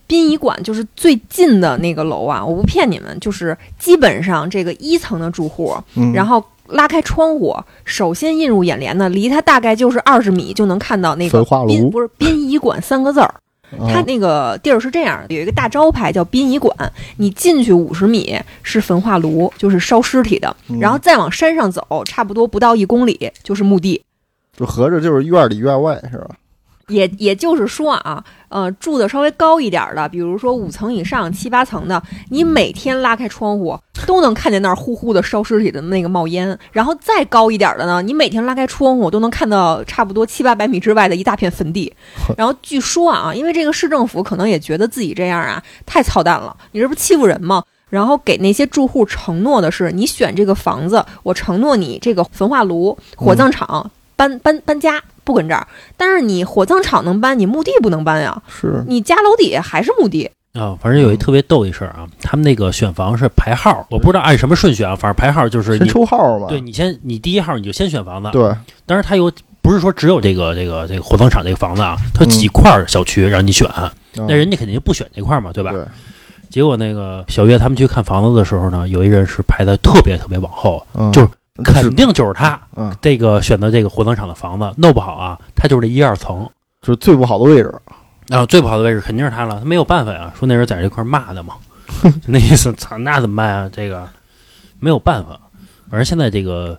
[0.07, 13.35] 殡仪馆就是最近的那个楼啊，我不骗你们，就是基本上这个一层的住户，嗯，然后拉开窗户，首先映入眼帘的，离它大概就是二十米就能看到那个焚化炉殡不是殡仪馆三个字儿。
[13.89, 16.73] 它啊那个地儿是这样，有一个大招牌叫殡仪馆，
[17.17, 24.01] 你进去五十米是焚化炉，就是烧尸体的，嗯然后再往山上走，差不多不到一公里就是墓地。
[24.57, 26.37] 就合着就是院里院外是吧？
[26.89, 36.57] 也也就是说啊，呃，住的稍微高一点儿的，比如说五层以上、七八层的，你每天拉开窗户都能看见那儿呼呼的烧尸体的那个冒烟。
[36.71, 41.93] 然后再高一点儿的呢，你每天拉开窗户都能看到差不多七八百米之外的一大片坟地。
[42.39, 47.65] 然后据说啊，因为这个市政府可能也觉得自己这样啊太操蛋了，你这不欺负人吗？
[47.89, 58.41] 然后给那些住户承诺的是，你选这个房子，我承诺你这个焚化炉、火葬场、搬搬搬家不跟这儿，但是你火葬场能搬，你墓地不能搬呀。
[58.49, 60.79] 是，你家楼底下还是墓地，啊！
[60.81, 66.47] 反正有一特别逗一事儿啊，他们那个选房是排号，我不知道按什么顺序啊，反正排号就是先你抽号嘛。
[66.49, 68.43] 对你先你第一号你就先选房子，对，
[68.87, 73.69] 当然它有不是说只有这个这个这个火葬场这个房子啊，它有几块小区让你选，
[74.15, 75.73] 那那人家肯定不选这块儿嘛，对吧？
[75.73, 75.85] 对，
[76.49, 81.29] 结果那个小月他们去看房子的时候呢，有一人是排的特别特别往后，嗯就是
[81.65, 82.61] 肯定就是他。
[82.77, 86.49] 嗯，这个选择这个火葬场的房子弄不好啊，他就是这一二层，
[86.83, 87.75] 就是最不好的位置。
[88.29, 90.33] 啊最不好的位置肯定是他了，他没有办法呀。
[90.37, 91.55] 说那人在这块骂的嘛，
[92.03, 93.71] 就 那意思，操，那怎么办啊？
[93.73, 94.09] 这个
[94.81, 95.39] 没有办法，
[95.89, 96.77] 反正现在这个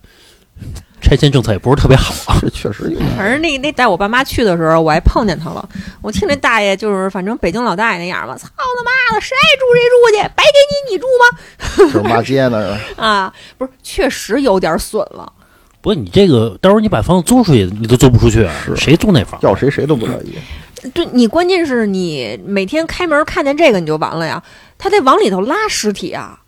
[1.07, 2.37] 拆迁政策也不是特别好啊。
[2.41, 3.09] 这确实有点。
[3.15, 5.67] 反正那那带我爸妈去的时候，我还碰见他了。
[6.01, 11.23] 我听那大爷就是，反正北京老大爷那样吧，操他妈的，谁爱住谁住去，白给你你住吗？
[11.77, 15.31] 就是骂街呢，是吧啊，不是，确实有点损了。
[15.79, 19.39] 不是你这个到时候你把房子租出去，你都租不出去啊，是谁租那房？
[19.43, 20.33] 要谁谁都不乐意。
[20.93, 24.43] 对你，关键是你每天开门看见这个你就完了呀，
[24.77, 26.39] 他得往里头拉尸体啊，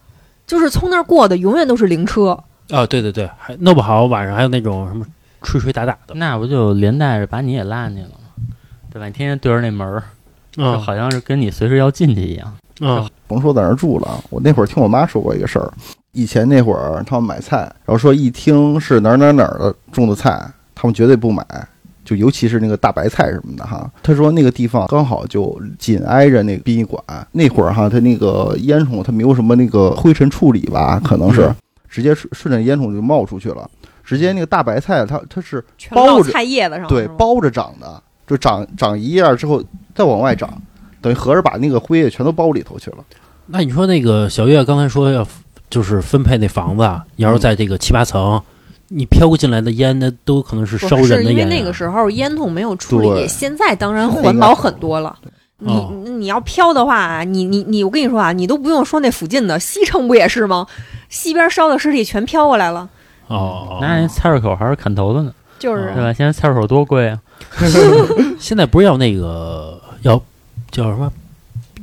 [0.46, 2.38] 就是从那儿过的永远都是灵车。
[2.72, 5.06] 啊，对对对，还弄不好晚上还有那种什么
[5.42, 6.14] 吹吹打打的。
[6.16, 8.16] 那不就连带着把你也拉进去了吗？
[8.92, 9.06] 对吧？
[9.08, 10.04] 你天天对着那门儿，
[10.52, 12.54] 就嗯好像是跟你随时要进去一样。
[12.82, 15.72] 嗯甭说在那儿住了，我那会儿听我妈说过一个事儿。
[16.14, 21.46] 以前那会儿他们买菜，然后说一听是哪儿哪儿哪儿的种的菜，他们绝对不买，
[22.04, 23.88] 就尤其是那个大白菜什么的哈。
[24.02, 31.56] 他说那个地方刚好就紧挨着那个殡仪馆，那会儿哈，他那个烟囱它没有什么那个灰尘处理吧，可能是嗯
[31.90, 33.70] 直接顺顺着烟囱就冒出去了。
[34.04, 40.50] 直接那个大白菜，它它是包着菜叶子上，对包着长的，就长长一叶之后再往外长，
[41.00, 42.98] 等于合着把那个灰也全都包里头去了。
[43.46, 45.28] 那你说那个小月刚才说要
[45.70, 48.42] 就是分配那房子啊，你要是在这个七八层，
[48.88, 51.50] 你飘过进来的烟，那都可能是烧不是因为人的烟啊。
[51.50, 55.16] 那个时候烟筒没有处理，现在当然环保很多了。
[55.62, 60.66] 你哦你要飘的话，你你你，我跟你说啊，你都不用说那附近的西城不也是吗？
[61.10, 62.88] 西边烧的尸体全飘过来了，
[63.28, 66.14] 哦，那人菜市口还是砍头的呢，就是对吧？
[66.14, 67.20] 现在菜市口多贵啊！
[68.40, 70.22] 现在不是要那个要
[70.72, 71.12] 叫什么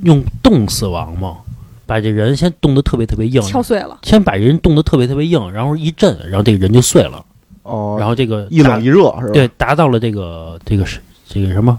[0.02, 1.38] 用冻死亡吗？
[1.86, 3.98] 把这人先冻得特别特别硬，敲碎了。
[4.02, 7.24] 先把人冻得特别特别硬，然后一震，然后这个人就碎了，
[7.62, 9.32] 哦然后这个一冷一热是吧？
[9.32, 11.78] 对，达到了这个这个是这个什么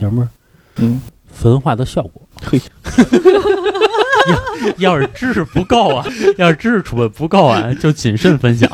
[0.00, 0.28] 叫什么
[0.76, 1.00] 嗯，
[1.32, 2.22] 焚化的效果。
[2.44, 2.60] 嘿，
[4.78, 6.04] 要要是知识不够啊，
[6.36, 8.70] 要是知识储备不够啊，就谨慎分享。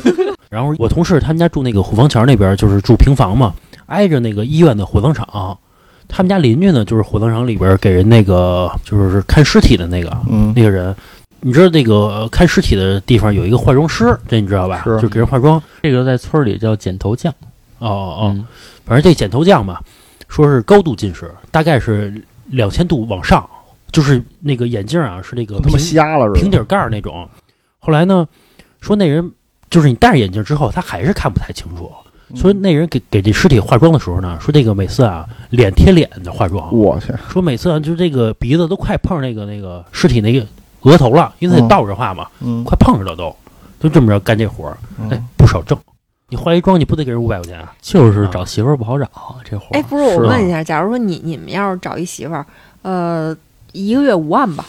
[0.50, 3.54] 然后我同事他们家住那个虎坊桥那边，就是住平房嘛，
[3.86, 5.58] 挨着那个医院的火葬场。
[6.08, 10.94] 他们家邻居呢，就是火葬场里边给人那个就是看尸体的那个嗯那个人。
[11.40, 14.82] 你知道那个呃看尸体的地方有一个化妆师，这你知道吧？
[14.84, 15.62] 是就给人化妆。
[15.82, 17.32] 这个在村里叫剪头匠。
[17.78, 18.46] 哦哦哦，嗯
[18.84, 19.80] 反正这剪头匠吧，
[20.28, 22.14] 说是高度近视，大概是
[22.48, 23.48] 两千度往上，
[23.92, 26.40] 就是那个眼镜啊是那个他妈平瞎了是？
[26.40, 27.28] 平底盖儿那种。
[27.78, 28.26] 后来呢，
[28.80, 29.32] 说那人
[29.70, 31.90] 就是你戴上眼镜之后，他还是看不太清楚。
[32.28, 40.44] 嗯说那人给给这尸体化妆的时候呢，说这个每次啊脸贴脸的化妆，我去，说每次啊就是这个鼻子都快碰那个那个尸体那个
[40.80, 43.32] 额头了，因为他得嗯倒着画嘛，嗯，快碰着了都，
[43.78, 45.78] 就这么着干这活儿，嗯哎，不少挣。
[46.28, 47.72] 你化一妆你不得给人五百块钱啊？
[47.80, 49.08] 就是找媳妇儿不好找，
[49.44, 52.44] 这活儿哎，不是，我问一下，假如说你你们要是找一媳妇儿，
[52.82, 53.36] 呃，
[53.70, 54.64] 一个月五万吧，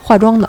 [0.00, 0.48] 化妆的，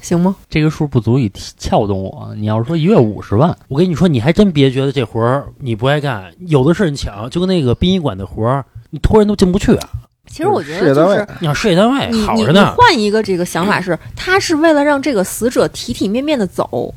[0.00, 0.36] 行吗？
[0.48, 2.32] 这个数不足以撬动我。
[2.36, 9.88] 你要是说一月五十万，我跟你说，你还真别觉得这活儿你不爱干，有的是人抢，就跟那个殡仪馆的活儿，你托人都进不去啊。
[10.28, 16.94] 其实我觉事业单位得就是你要事业单位好着呢，换一个这个想法是，他是为了让这个死者体体面面的走，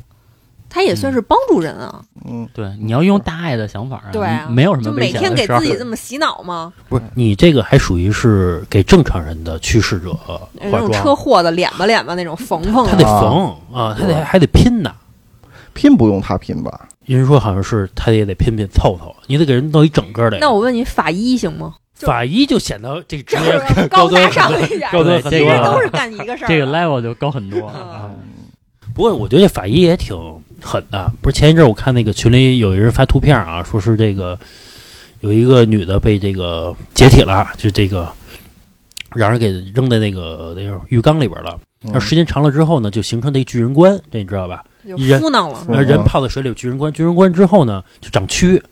[0.72, 2.02] 他也算是帮助人啊。
[2.24, 6.72] 嗯，对，你要用大爱的想法啊，对啊，没有什么就每危险的事儿天给自己这么洗脑吗？
[6.88, 14.90] 不是你这个还属于是给正常人的去世者化那种车妆，祸的脸吧脸吧那种缝缝他得的，缝啊，他得还得拼呢。
[15.74, 16.88] 拼不用他拼吧？
[17.04, 20.38] 人说好像是他也得拼拼凑凑，你得给人弄一整个的。
[20.38, 21.74] 那我问你，法医行吗？
[21.98, 25.58] 就法医就显得这个职业是高 高大上一点，高端很这个多啊。
[25.58, 26.48] 其实都是干一个事儿。
[26.48, 27.72] 这个 level 就高很多。
[28.94, 30.14] 不过我觉得这法医也挺
[30.62, 31.12] 狠的。
[31.20, 34.38] 不是前一阵儿我看那个群里有一人发图片啊，说是这个
[35.20, 38.10] 有一个女的被这个解体了，就这个
[39.14, 41.58] 让人给扔在那个那个浴缸里边了。
[41.84, 44.62] 嗯那时间长了之后呢，就形成那巨人观，这你知道吧？
[44.84, 45.20] 人
[45.84, 48.62] 人泡在水里有巨人观，巨人观之后呢，就长蛆，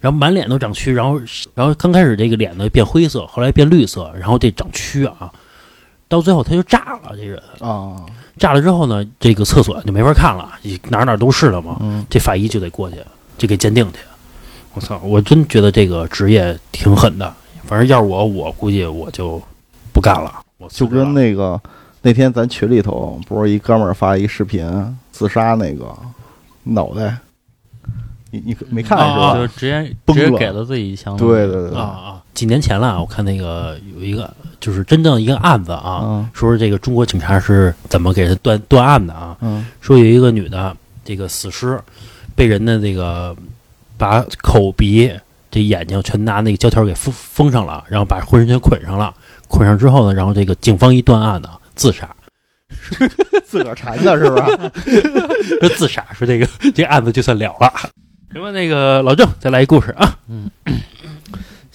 [0.00, 1.18] 然后满脸都长蛆，然后
[1.54, 5.32] 然后刚开始这个脸呢变灰色，后来变绿色，然后这长蛆啊，
[6.08, 8.04] 到最后他就炸了，这人啊，
[8.38, 10.50] 炸了之后呢，这个厕所就没法看了，
[10.88, 12.96] 哪哪都是了嘛，嗯，这法医就得过去，
[13.36, 13.98] 就给鉴定去。
[14.74, 17.32] 我操，我真觉得这个职业挺狠的，
[17.64, 19.40] 反正要是我，我估计我就
[19.92, 21.60] 不干了，我就跟那个
[22.02, 24.66] 那天咱群里头不是一哥们儿发一视频
[25.10, 25.94] 自杀那个
[26.62, 27.16] 脑袋，
[28.30, 29.34] 你你没看是啊吧？
[29.34, 31.16] 就直接直接给了自己一枪。
[31.16, 39.36] 对对对对，啊啊，几年前了，我看那个有一个就是真正一个案子啊，嗯说是这个中国警察是怎么给他断断案的啊？
[39.40, 41.76] 嗯说有一个女的，这个死尸
[42.36, 43.34] 被人的这个
[43.96, 45.12] 把口鼻、
[45.50, 49.12] 这眼睛全拿那个胶条给封封上了，然后把浑身全捆上了。
[49.48, 52.08] 捆上之后呢，然后这个警方一断案呢，自杀，
[53.44, 54.46] 自个儿缠的是吧？
[55.58, 57.72] 说 自杀，说这个这案子就算了了。
[58.32, 60.16] 行吧，那个老郑再来一故事啊。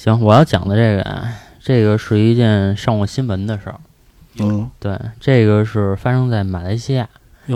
[0.04, 1.30] 行，我要讲的这个啊，
[1.62, 3.76] 这个是一件上过新闻的事儿。
[4.42, 7.08] 嗯对，这个是发生在马来西亚，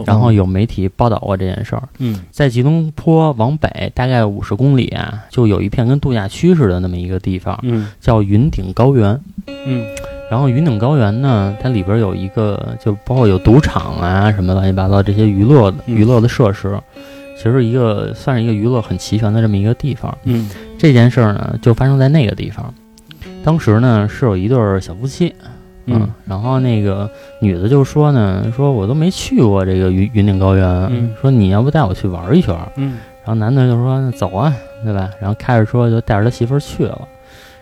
[0.06, 1.84] 然后有媒体报道过这件事儿。
[1.98, 9.20] 嗯在吉隆坡往北大概五十公里啊，就有一片跟度假区似的那么一个地方，嗯叫云顶高原。
[9.66, 9.86] 嗯
[10.32, 16.80] 然后云顶高原呢，它里边有一个，就包括有赌场啊什么乱七八糟这些娱乐的嗯娱乐的设施，
[17.38, 20.18] 其实一个算是一个娱乐很齐全的这么一个地方。
[20.24, 22.74] 嗯这件事儿呢，就发生在那个地方。
[23.44, 25.34] 当时呢，是有一对儿小夫妻，
[25.86, 27.10] 嗯然后那个
[27.42, 32.72] 女的就说呢，说我都没去过这个云云顶高原，嗯说你要不带我去玩一圈儿？
[32.76, 35.10] 嗯然后男的就说那走啊，对吧？
[35.20, 37.08] 然后开着车就带着他媳妇儿去了，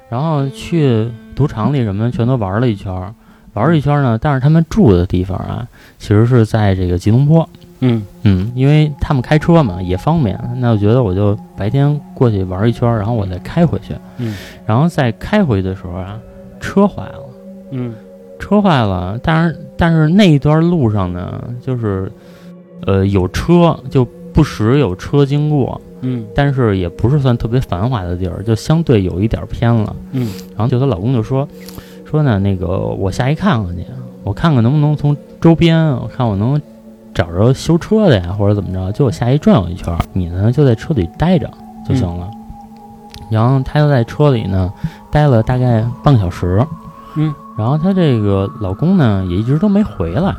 [0.09, 3.13] 然后去赌场里什么的全都玩了一圈儿，
[3.53, 7.47] 玩了一圈儿呢，但是他们住的地方啊，其实是在这个吉隆坡。
[7.79, 8.03] 嗯。
[8.23, 13.93] 嗯，因为他们开车嘛也方便，那我觉得我就白天过去玩一圈，然后我再开回去。
[14.17, 14.35] 嗯，
[14.65, 16.19] 然后在开回去的时候啊，
[16.59, 17.23] 车坏了，
[17.71, 17.93] 嗯。
[18.37, 22.11] 车坏了，但是但是那一段路上呢，就是
[22.85, 26.25] 呃有车，就不时有车经过，嗯。
[26.35, 29.95] 但是也不是算特别繁华的地儿，就相对有一点偏了。
[30.11, 30.29] 嗯。
[30.49, 31.47] 然后就她老公就说
[32.03, 33.85] 说呢，那个我下去看看去，
[34.23, 36.61] 我看看能不能从周边，我看我能
[37.15, 41.49] 找着修车的呀，或者怎么着，就我下去转悠一圈儿，你呢就在车里待着
[41.87, 42.29] 就行了。
[43.31, 44.71] 然后她就在车里呢
[45.09, 46.63] 待了大概半个小时，
[47.15, 50.35] 嗯，然后她这个老公呢也一直都没回来，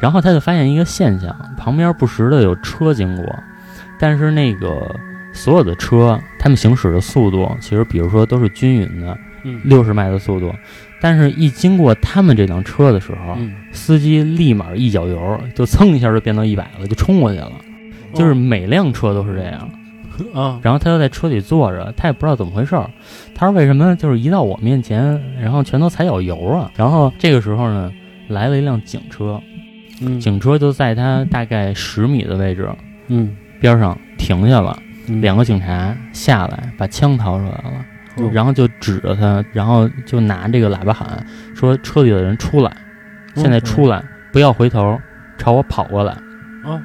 [0.00, 3.24] 然后她就发现一个现象，旁边不时的有车经过，
[3.98, 4.94] 但是那个
[5.32, 9.60] 所有的车，他们行驶的速度其实比如说都是均匀的，嗯。
[9.64, 10.52] 六十迈的速度，
[11.00, 17.52] 但是一经过他们这辆车的时候，嗯，司机立马一脚油，就蹭一下就变到一百了，就冲过去了。
[18.14, 19.70] 就是每辆车都是这样，
[20.34, 20.58] 啊。
[20.62, 22.88] 然后他就在车里坐着，他也不知道怎么回事儿。
[23.34, 23.94] 他说为什么？
[23.96, 26.70] 就是一到我面前，然后全都踩脚油啊？
[26.74, 27.92] 然后这个时候呢，
[28.28, 29.40] 来了一辆警车，
[30.00, 30.18] 嗯。
[30.18, 32.68] 警车就在他大概十米的位置
[33.08, 33.36] 嗯。
[33.60, 34.76] 边上停下了。
[35.06, 35.20] 嗯。
[35.20, 37.84] 两个警察下来，把枪掏出来了，
[38.24, 42.70] 哦然后就指着他，然后就拿这个喇叭喊说：“车里的人出来，
[43.34, 44.02] 现在出来，
[44.32, 45.00] 不要回头，
[45.36, 46.12] 朝我跑过来。”
[46.64, 46.80] 啊，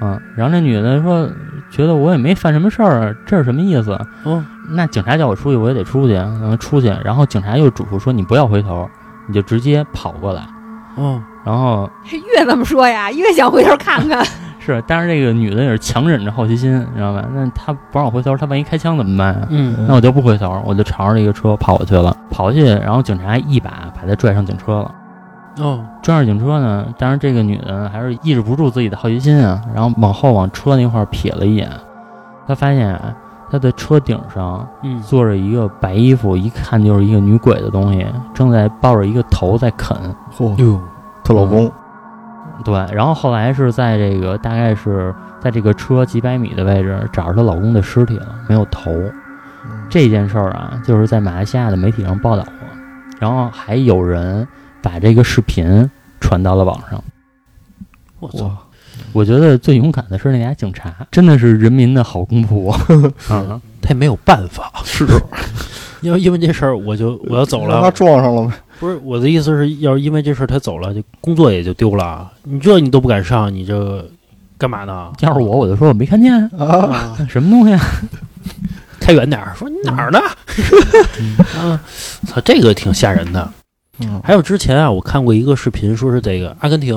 [0.00, 1.28] 嗯，然后那女的说
[1.70, 3.98] ：“觉得我也没犯什么事儿，这是什么意思？
[4.24, 6.88] 嗯那警察叫我出去，我也得出去，然后出去。
[7.04, 8.88] 然后警察又嘱咐说：你不要回头，
[9.28, 10.42] 你就直接跑过来。
[10.98, 14.26] 嗯然后 越这么说呀，越想回头看看。
[14.66, 17.24] 是，但是这个女的也是强忍着好奇心，你知道吧？
[17.32, 19.46] 那她不让我回头，她万一开枪怎么办啊？
[19.48, 24.92] 嗯那我就不回头，我就朝着这个车跑过去了，跑过去，然后警察一把把她拽上警车了。
[25.60, 31.70] 哦拽上警车呢，但是这个女的还是抑制不住自己的好奇心啊，然后往后往车那块儿瞥了一眼，
[32.48, 33.14] 她发现啊，
[33.50, 39.96] 她的车顶上嗯坐着一个白衣服，一看就是一个女鬼的东西，正在抱着一个头在啃。
[40.36, 40.80] 嚯，哟
[41.22, 41.70] 她老公
[42.64, 48.92] 对，然后后来是在这个大概是在这个车几百米的位置找着她老公的尸体了，没有头。
[49.88, 52.52] 这件事儿啊，就是在马来西亚的媒体上报道过，
[53.18, 54.46] 然后还有人
[54.82, 55.88] 把这个视频
[56.20, 57.02] 传到了网上。
[58.18, 58.50] 我操，
[59.12, 62.70] 我觉得最勇敢的是那俩警察，真的是人民的好公仆
[63.32, 63.60] 啊！
[63.82, 65.06] 他也没有办法，是，
[66.02, 68.52] 因为因为这事儿我就我要走让他了，撞上了呗。
[68.78, 72.30] 不是我的意思是，要是因为这事儿他走了，就工作也就丢了。
[72.44, 74.06] 你这你都不敢上，你这
[74.58, 75.12] 干嘛呢？
[75.20, 77.80] 要是我，我就说我没看见，啊，啊， 什么东西啊？
[79.00, 80.18] 开远点儿，说你哪儿呢？
[81.58, 81.80] 啊，
[82.26, 83.52] 操，这个挺吓人的。
[84.00, 86.94] 嗯还有之前啊，我看过一个视频，说是这个阿根廷，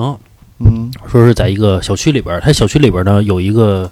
[0.59, 3.89] 嗯说是在一个小区里边儿，它小区里边儿呢有一个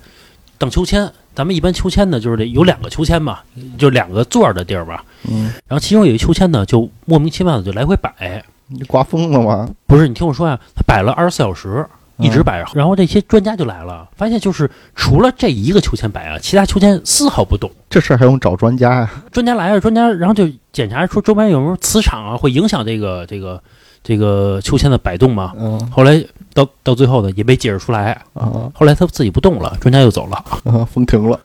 [0.58, 1.10] 荡秋千。
[1.38, 3.38] 咱们一般秋千呢，就是得有两个秋千嘛，
[3.78, 5.06] 就两个座儿的地儿吧。
[5.30, 8.44] 嗯，然后其中有一秋千呢，就莫名其妙的就来回摆。
[8.66, 9.70] 你刮风了吗？
[9.86, 11.86] 不是，你听我说呀、它摆了二十四小时，
[12.18, 12.68] 一直摆着。
[12.74, 17.70] 然后这些专家就来了，发现就是除了这一个秋千摆啊，其他秋千丝毫不动。
[17.88, 19.12] 这事儿还用找专家呀？
[19.32, 23.62] 专家来了，专家然后就检查说周边有没有磁场啊，会影响这个这个
[24.02, 25.54] 这个秋千的摆动吗。
[25.56, 26.26] 嗯后来
[26.58, 28.14] 到到最后呢，也没解释出来。
[28.34, 31.40] 啊后来他自己不动了，专家又走了啊，风停了，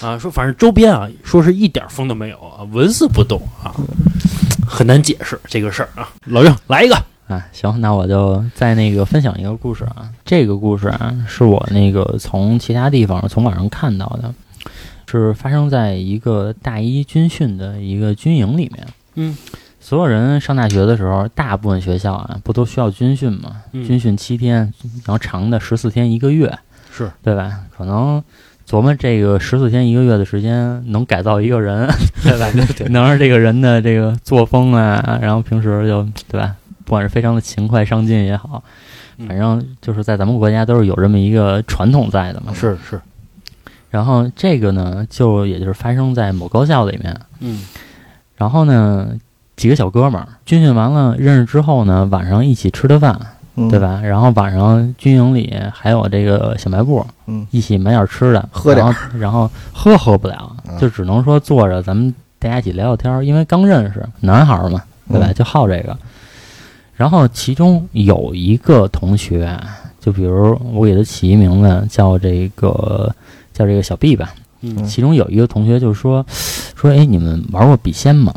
[0.00, 3.74] 啊， 说反正周边啊，说是一点风都没有啊，纹丝不动啊，
[4.64, 6.08] 很难解释这个事儿啊。
[6.26, 6.94] 老郑来一个，
[7.26, 10.08] 啊，行，那我就再那个分享一个故事啊。
[10.24, 14.32] 这个故事啊，是我那个从其他地方从网上看到的，
[15.10, 18.86] 是发生在一个大一军训的一个军营里面。
[19.14, 19.36] 嗯，
[19.82, 23.56] 所有人上大学的时候，大部分学校啊，不都需要军训吗？
[23.72, 24.72] 嗯军训七天，
[25.04, 26.56] 然后长的十四天一个月，
[26.92, 27.60] 是对吧？
[27.76, 28.22] 可能
[28.64, 31.90] 琢磨这个十四天一个月的时间，能改造一个人，
[32.22, 32.48] 对吧？
[32.76, 36.54] 对能让这个人的这个作风啊，然后平时就对吧，
[36.84, 38.62] 不管是非常的勤快上进也好，
[39.18, 42.54] 嗯反正就是在咱们国家都是有这么一个传统在的嘛。
[42.54, 43.00] 是是，
[43.90, 47.20] 然后这个呢，就也就是发生在某高校里面。
[47.40, 47.64] 嗯
[48.36, 49.08] 然后呢，
[49.62, 53.16] 几个小哥们儿军训完了认识之后呢，晚上一起吃的饭，
[53.54, 53.78] 嗯对？
[53.78, 54.00] 吧？
[54.02, 65.28] 然后晚上军营里还有这个小卖部，嗯一起买点吃的，喝点然后然后喝喝不了啊，就只能说坐着，咱们大家一起聊聊天儿，因为刚认识，男孩儿嘛，对吧？
[65.30, 65.96] 嗯就好这个。
[66.96, 69.56] 然后其中有一个同学，
[70.00, 73.14] 就比如我给他起一名字叫这个
[73.52, 76.26] 叫这个小 B 吧，嗯其中有一个同学就说
[76.74, 78.34] 说，哎，你们玩过笔仙吗？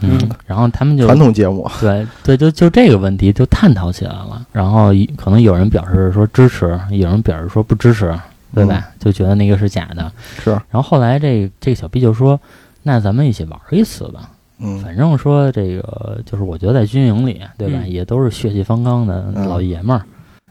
[0.00, 4.46] 好，嗯嗯，然后他们就传统节目， 对对，就就这个问题就探讨起来了。
[4.52, 8.16] 然后可能有人表示说支持，有人表示说不支持，
[8.54, 8.88] 对吧？
[8.98, 10.10] 就觉得那个是假的。
[10.42, 12.40] 是，然后后来这这个小 B 就说
[12.84, 14.30] ：“那咱们一起玩一次吧。
[14.60, 17.78] 嗯反正说这个就是我觉得在军营里，对吧？
[17.82, 20.02] 嗯也都是血气方刚的嗯老爷们儿，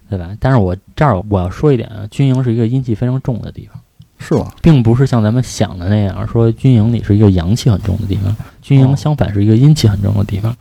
[0.09, 0.29] 对吧？
[0.39, 3.81] 但是我这儿我要说一点啊，军营是一个阴气非常重的地方。”
[4.17, 4.51] 是吗？
[4.61, 10.55] 并不是像咱们想的那样，说军营里是一个阳气很重的地方，军营哦相反是一个阴气很重的地方。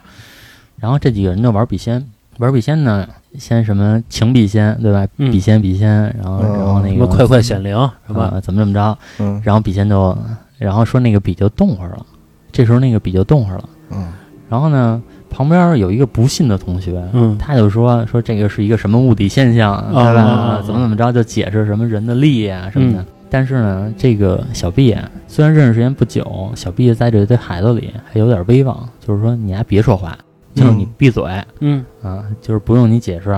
[0.79, 2.07] 然后这几个人就玩笔仙，
[2.39, 5.07] 玩笔仙呢，先什么情笔仙，对吧？
[5.17, 5.89] 嗯笔仙笔仙，
[6.19, 7.75] 然后嗯然后那个快快显灵
[8.07, 8.25] 是吧？
[8.35, 10.17] 啊怎么怎么着，嗯然后笔仙就，
[10.59, 12.05] 然后说那个笔就动会儿了，
[12.53, 14.13] 这时候那个笔就动会儿了，嗯
[14.49, 15.03] 然后呢，
[15.37, 20.23] 旁边有一个不信的同学，嗯他就说说这个是一个什么物理现象，对吧？
[20.23, 23.03] 啊怎么怎么着就解释什么人的力啊什么的。
[23.03, 30.17] 嗯但是呢，这个小毕啊，虽然认识时间不久，小毕在这堆孩子里还有点威望，就是说你还别说话，
[30.55, 31.25] 就是你闭嘴、
[31.59, 33.31] 嗯啊，就是不用你解释。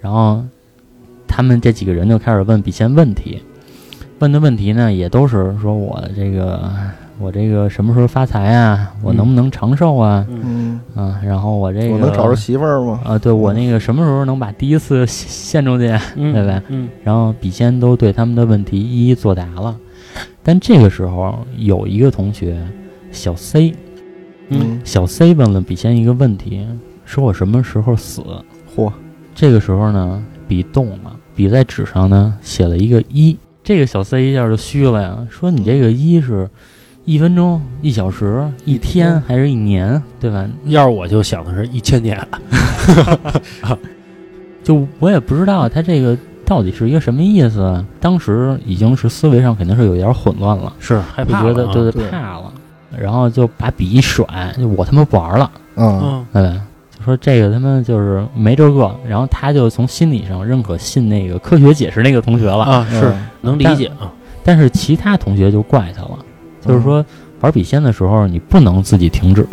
[0.00, 0.44] 然后
[1.28, 3.40] 他们这几个人就开始问笔仙问题，
[4.18, 6.68] 问的问题呢也都是说我这个
[7.18, 8.92] 我这个什么时候发财啊？
[9.02, 10.26] 我能不能长寿啊？
[10.28, 10.80] 嗯
[11.24, 13.00] 然后我这个我能找着媳妇儿吗？
[13.04, 15.86] 啊，对我那个什么时候能把第一次献献出去？
[16.16, 19.76] 嗯，对吧嗯然后笔仙都对他们的问题一一作答了。
[20.42, 22.56] 但这个时候有一个同学
[23.10, 23.74] 小 C，
[24.48, 26.66] 嗯小 C 问了笔仙一个问题，
[27.04, 28.22] 说我什么时候死？
[28.76, 28.92] 嚯，
[29.34, 33.36] 这个时候呢，笔动了，笔在纸上呢写了一个一。
[33.62, 36.48] 这个小 C 一下就虚了呀，说你这个一是
[37.04, 39.20] 一分钟、一小时、一天。
[39.22, 40.46] 还是一年，对吧？
[40.64, 42.18] 要是我就想的是一千年，
[44.64, 47.84] 就我也不知道他这个到底是一个什么意思。
[48.00, 52.52] 当时已经是思维上肯定是有一点混乱了，是害就怕了啊觉得对对怕了，
[52.98, 54.26] 然后就把笔一甩，
[54.58, 56.00] 就我他妈不玩了，嗯。
[56.02, 56.26] 嗯。
[56.32, 56.60] 对，
[56.98, 63.26] 就说这个他妈就是没这个，然后他就从心理上认可信那个科学解释那个同学了，啊是嗯。
[63.42, 64.10] 能理解啊，
[64.42, 66.18] 但是其他同学就怪他了，
[66.66, 67.04] 就是说
[67.40, 69.46] 玩笔仙的时候你不能自己停止，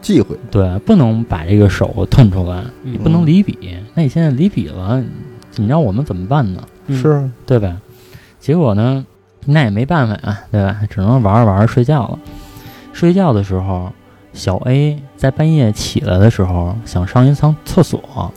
[0.00, 3.58] 忌讳，对，不能把这个手腾出来，嗯你不能离笔，
[3.94, 5.02] 那你现在离笔了，
[5.56, 6.62] 你让我们怎么办呢？
[6.86, 7.76] 嗯是对吧？
[8.40, 9.04] 结果呢，
[9.44, 10.80] 那也没办法呀，对吧？
[10.88, 12.18] 只能玩着玩着睡觉了。
[12.92, 13.92] 睡觉的时候，
[14.32, 18.32] 小 A 在半夜起来的时候想上一趟厕所，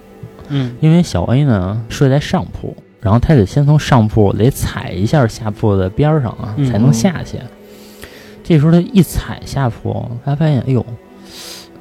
[0.49, 7.37] 嗯因为小 A 呢睡在上铺，然后他得先从上铺得踩一下下铺的边儿上啊，嗯才能下去。
[8.43, 10.85] 这时候他一踩下铺，他发现，哎呦，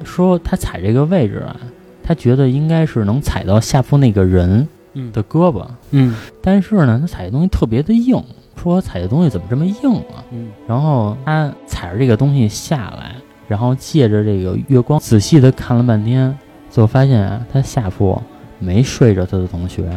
[0.03, 1.55] 说他踩这个位置啊，
[2.03, 5.11] 他觉得应该是能踩到下铺那个人嗯。
[5.11, 6.15] 的胳膊，嗯。
[6.41, 8.23] 但是呢，他踩的东西特别的硬，
[8.55, 10.23] 说我踩的东西怎么这么硬啊？
[10.31, 10.49] 嗯。
[10.67, 13.15] 然后他踩着这个东西下来，
[13.47, 16.37] 然后借着这个月光仔细的看了半天，
[16.69, 18.21] 最后发现啊，他下铺
[18.59, 19.89] 没睡着他的同学，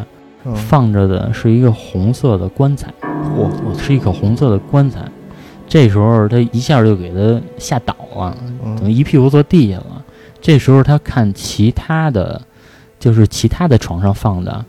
[0.45, 0.55] 嗯。
[0.55, 2.93] 放着的是一个红色的棺材，
[3.37, 3.49] 嚯，
[3.79, 5.01] 是一口红色的棺材。
[5.67, 8.37] 这时候他一下就给他吓倒了，
[8.79, 10.05] 等于嗯一屁股坐地下了。
[10.41, 12.41] 这时候他看其他的，
[12.99, 14.65] 就是其他的床上放的，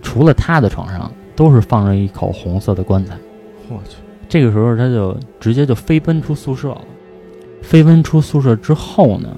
[0.00, 3.16] 除了他的床上都是放着一口红色的棺材。
[3.68, 3.96] 我去，
[4.28, 6.80] 这个时候他就直接就飞奔出宿舍了。
[7.62, 9.28] 飞奔出宿舍之后呢，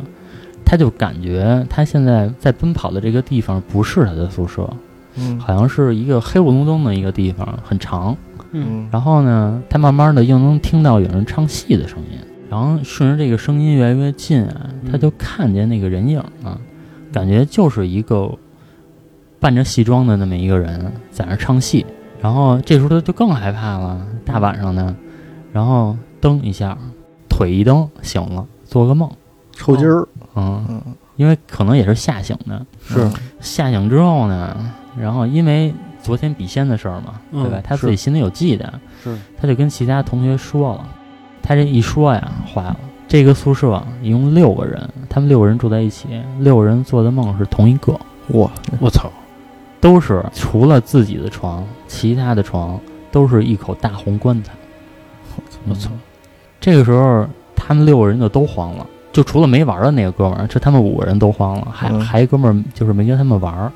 [0.64, 4.68] 他就感觉他现在在奔跑的这个地方不是他的宿舍，
[5.16, 8.14] 嗯好像是一个黑咕隆咚的一个地方，很长。
[8.53, 8.88] 嗯。
[8.90, 12.18] 然后呢，他慢慢的又能听到有人唱戏的声音，
[12.51, 14.90] 然后顺着这个声音越来越近啊，嗯。
[14.90, 16.61] 他就看见那个人影了，
[17.12, 18.30] 感觉就是一个
[19.40, 21.84] 扮着戏装的那么一个人在那唱戏。
[22.20, 24.94] 然后这时候他就更害怕了，大晚上的，
[25.53, 26.76] 然后蹬一下，
[27.28, 29.09] 腿一蹬醒了，做个梦，
[29.53, 30.82] 抽筋儿，嗯，嗯，
[31.14, 33.09] 因为可能也是吓醒的，是。
[33.40, 34.57] 吓醒之后呢，
[34.99, 35.72] 然后因为
[36.03, 37.61] 昨天笔仙的事儿嘛，嗯对吧？
[37.62, 38.64] 他自己心里有忌惮，
[39.03, 40.88] 是他就跟其他同学说了。
[41.42, 42.76] 他这一说呀，坏了。
[43.07, 46.09] 这个宿舍一共六个人，他们六个人住在一起，
[46.40, 47.99] 六个人做的梦是同一个，
[48.34, 49.11] 哇，我操，
[49.80, 52.78] 都是除了自己的床，其他的床
[53.11, 54.53] 都是一口大红棺材。
[55.66, 55.90] 我操，
[56.61, 57.26] 这个时候，
[57.57, 63.72] 他们六个人就都慌了，就除了没玩的那个哥们儿，这他们五个人都慌了，还、嗯还一哥们儿就是没跟他们玩儿。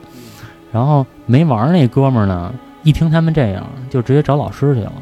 [0.73, 2.53] 然后没玩儿那哥们儿呢，
[2.83, 4.93] 一听他们这样，就直接找老师去了，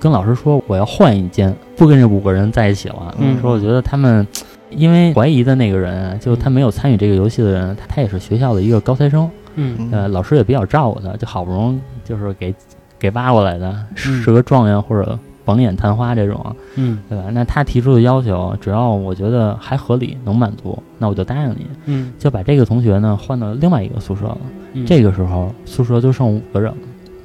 [0.00, 3.14] 跟老师说我要换一间，不跟这五个人在一起了。
[3.18, 3.38] 嗯。
[3.40, 4.26] 说我觉得他们，
[4.70, 9.88] 因为怀疑的那个人啊，就他没有参与这个游戏的人，他他也是学校的一个高材生，嗯。
[9.92, 12.54] 呃，老师也比较照顾他，就好不容易就是给
[12.98, 13.70] 给挖过来的，
[14.06, 14.22] 嗯。
[14.22, 15.18] 是个状元或者
[15.48, 16.54] 榜眼探花这种。
[16.76, 17.24] 嗯对吧？
[17.32, 24.38] 那他提出的要求，只要我觉得还合理，能满足，那我就答应你，嗯就把这个同学呢换到另外一个宿舍了。
[24.74, 26.78] 嗯，这个时候宿舍就剩五个人了，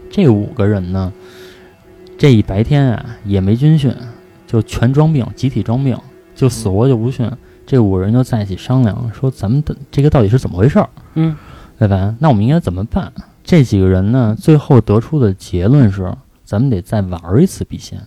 [0.10, 1.12] 这五个人呢，
[2.18, 3.94] 这一白天啊也没军训，
[4.48, 5.98] 就全装病，集体装病，
[6.34, 7.30] 就死活就不训。
[7.66, 11.36] 这五个人就在一起商量，说咱们的这个到底是怎么回事儿，嗯
[11.78, 12.16] 对吧？
[12.20, 13.12] 那我们应该怎么办？
[13.44, 16.12] 这几个人呢，最后得出的结论是，
[16.44, 18.00] 咱们得再玩一次笔仙。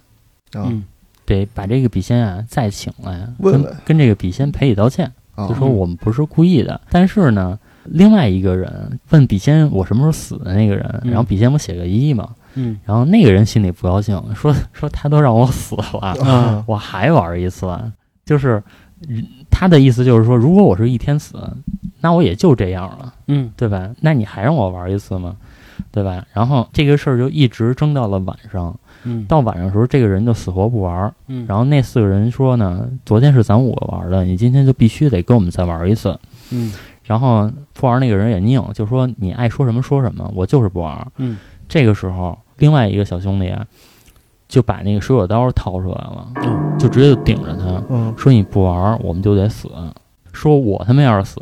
[0.57, 0.85] 啊嗯
[1.25, 6.81] 得把这个笔仙啊再请来，跟问问跟这个笔仙赔礼道歉，啊就说我们不是故意的。
[6.89, 17.77] 但是呢，另外一个人问笔仙我什么时候死的那个人，嗯然后笔仙不写个一嘛，嗯然后那个人心里不高兴，说说他都让我死了，啊我还玩一次，
[18.25, 18.63] 就是
[19.09, 21.37] 嗯他的意思就是说，如果我是一天死，
[22.01, 23.91] 那我也就这样了，嗯对吧？
[24.01, 25.35] 那你还让我玩一次吗？
[25.91, 26.25] 对吧？
[26.33, 31.15] 然后这个事儿就一直争到了晚上，嗯到晚上的时候，这个人就死活不玩儿。
[31.29, 36.19] 嗯，然后那四个人说呢，昨天是咱五个玩的，你今天就必须得跟我们再玩一次。
[36.51, 36.73] 嗯
[37.05, 41.07] 然后不玩那个人也拧，就说你爱说什么说什么，我就是不玩。
[41.19, 41.39] 嗯
[41.69, 43.65] 这个时候，另外一个小兄弟啊，
[44.49, 49.71] 就把那个水果刀掏出来了，嗯就直接就顶着他嗯说：“你不玩，我们就得死。”
[50.33, 51.41] 说我他妈要是死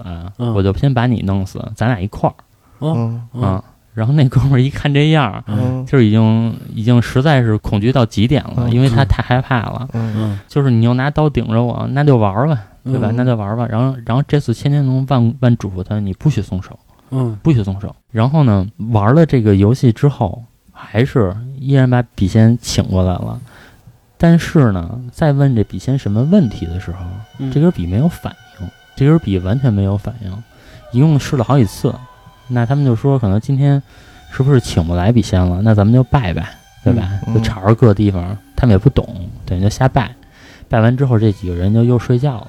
[0.55, 2.35] 我就先把你弄死，咱俩一块儿
[2.81, 3.65] 嗯嗯啊。
[3.95, 9.89] 然后那哥们儿一看这样，嗯就是已经已经实在是恐惧到极点了，嗯因为他太害怕了。
[9.93, 13.09] 嗯嗯就是你又拿刀顶着我，那就玩儿吧，对吧？
[13.11, 13.67] 嗯那就玩儿吧。
[13.71, 16.79] 然后，然后这次千千龙万万嘱咐他，你不许松手，
[17.11, 17.95] 嗯不许松手。
[18.11, 20.43] 然后呢，玩了这个游戏之后，
[20.73, 23.41] 还是依然把笔仙请过来了。
[24.17, 26.99] 但是呢，在问这笔仙什么问题的时候，
[27.39, 30.43] 嗯这根笔没有反应，这根笔完全没有反应，
[30.93, 31.95] 一共试了好几次。
[32.49, 33.83] 那他们就说，可能今天
[34.31, 35.61] 是不是请不来笔仙了？
[35.63, 36.49] 那咱们就拜拜，
[36.83, 37.09] 对吧？
[37.27, 39.07] 嗯就吵着各地方，他们也不懂，
[39.47, 40.15] 等于就瞎拜。
[40.69, 42.49] 拜完之后，这几个人就又睡觉了。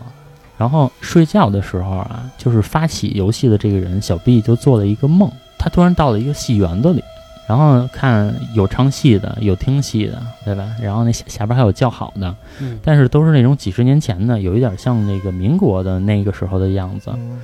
[0.57, 7.03] 然后睡觉的时候啊，就是发起游戏的这个人小 B 就做了一个梦，他突然到了一个戏园子里，
[7.45, 10.65] 然后看有唱戏的，有听戏的，对吧？
[10.81, 17.11] 然后那下下边还有叫好的，嗯但是都是那种几十年前的，有一点像那个民国的那个时候的样子。
[17.13, 17.37] 嗯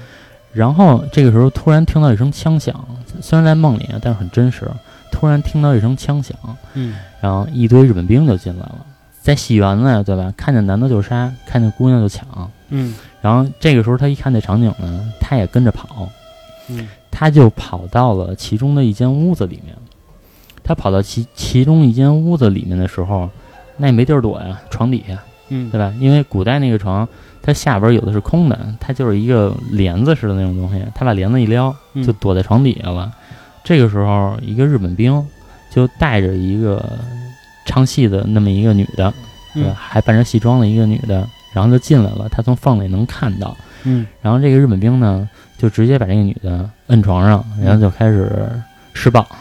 [0.54, 2.74] 然后这个时候突然听到一声枪响，
[3.22, 4.70] 虽然在梦里，但是很真实。
[5.12, 6.36] 突然听到一声枪响，
[6.74, 8.86] 嗯然后一堆日本兵就进来了，
[9.22, 10.34] 在戏园子，对吧？
[10.38, 12.26] 看见男的就杀，看见姑娘就抢。
[12.70, 16.10] 嗯然后这个时候他一看这场景呢，他也跟着跑，
[16.70, 19.76] 嗯他就跑到了其中的一间屋子里面。
[20.64, 23.30] 他跑到其其中一间屋子里面的时候，
[23.78, 25.18] 那也没地儿躲呀，床底下。
[25.50, 25.94] 嗯对吧？
[26.00, 27.08] 因为古代那个床，
[27.42, 33.12] 它下边有的是空的，它就是一个帘子似的那种东西，他把帘子一撩，嗯就躲在床底下了。
[33.64, 35.26] 这个时候，一个日本兵
[35.70, 36.84] 就带着一个
[37.66, 39.14] 唱戏的那么一个女的，
[39.56, 42.28] 嗯还扮着戏装的一个女的，然后就进来了。
[42.30, 45.28] 他从缝里能看到，嗯然后这个日本兵呢，
[45.58, 48.50] 就直接把这个女的摁床上，然后就开始
[48.94, 49.22] 施暴。
[49.32, 49.38] 嗯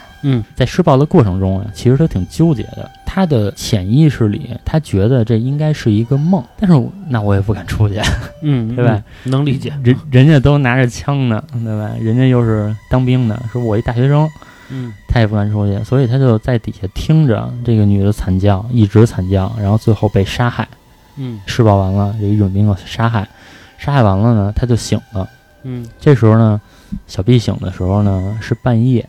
[0.54, 2.90] 在施暴的过程中啊，其实他挺纠结的。
[3.12, 8.00] 他的潜意识里，他觉得这应该是一个梦，但是我那我也不敢出去，
[8.42, 9.02] 嗯， 对吧？
[9.24, 9.72] 能理解。
[9.82, 11.90] 人人家都拿着枪呢，对吧？
[12.00, 14.28] 人家又是当兵的，说我一大学生，
[14.70, 20.68] 嗯他也不敢出去，所以他就在底下听着这个女的惨叫，一直惨叫，然后最后被杀害。
[21.16, 23.28] 嗯施暴完了，这一日本兵又杀害，
[23.76, 25.28] 杀害完了呢，他就醒了。
[25.64, 26.60] 嗯这时候呢，
[27.08, 29.04] 小 B 醒的时候呢是半夜。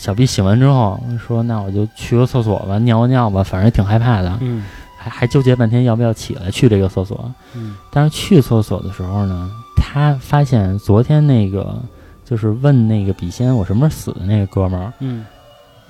[0.00, 4.64] 小 B 醒完之后说：“那我就去个厕所吧，尿个尿吧，反正也挺害怕的，嗯
[4.96, 7.30] 还还纠结半天要不要起来去这个厕所。
[7.54, 11.78] 嗯但是去厕所的时候呢，他发现昨天那个
[12.24, 15.26] 就是问那个笔仙我什么时候死的那个哥们儿，嗯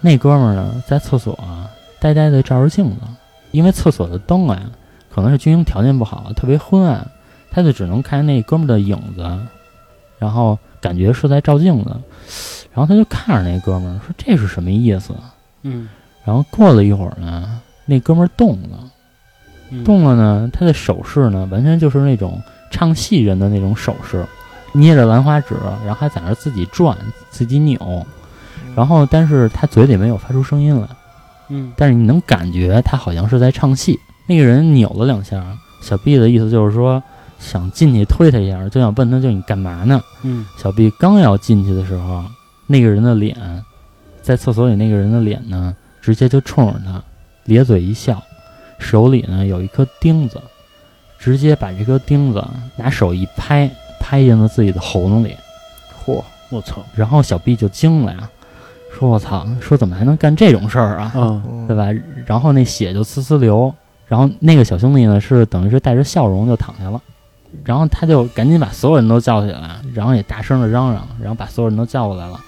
[0.00, 2.96] 那哥们儿呢在厕所、啊、呆呆的照着镜子，
[3.52, 4.60] 因为厕所的灯啊
[5.08, 7.06] 可能是军营条件不好，特别昏暗，
[7.52, 9.38] 他就只能看那哥们儿的影子，
[10.18, 11.96] 然后感觉是在照镜子，
[12.72, 15.14] 然后他就看着那哥们儿说这是什么意思？
[15.62, 15.88] 嗯
[16.24, 18.78] 然后过了一会儿呢，那哥们儿动了。
[19.70, 22.40] 嗯动了呢，他的手势呢，完全就是那种
[22.70, 24.26] 唱戏人的那种手势，
[24.72, 25.54] 捏着兰花指，
[25.84, 26.96] 然后还在那儿自己转、
[27.30, 28.04] 自己扭，
[28.74, 30.88] 然后但是他嘴里没有发出声音来，
[31.48, 33.98] 嗯但是你能感觉他好像是在唱戏。
[34.26, 35.44] 那个人扭了两下，
[35.80, 37.02] 小 B 的意思就是说
[37.38, 40.00] 想进去推他一下，就想问他就你干嘛呢？
[40.22, 42.24] 嗯小 B 刚要进去的时候，
[42.70, 43.36] 那个人的脸，
[44.22, 47.02] 在厕所里那个人的脸呢，直接就冲着他
[47.46, 48.22] 咧嘴一笑，
[48.78, 50.40] 手里呢有一颗钉子，
[51.18, 52.46] 直接把这颗钉子
[52.76, 53.68] 拿手一拍，
[53.98, 55.34] 拍进了自己的喉咙里。
[56.06, 58.30] 嚯，我操然后小 B 就惊了呀，
[58.96, 61.12] 说：“我操，说怎么还能干这种事儿啊？
[61.12, 61.88] 啊对吧？”
[62.24, 63.74] 然后那血就呲呲流，
[64.06, 67.02] 然后那个小兄弟呢是等于是带着笑容就躺下了。
[67.64, 72.40] 然后他就赶紧把所有人都叫起来，然后也大声的嚷嚷，然后把所有人都叫过来了。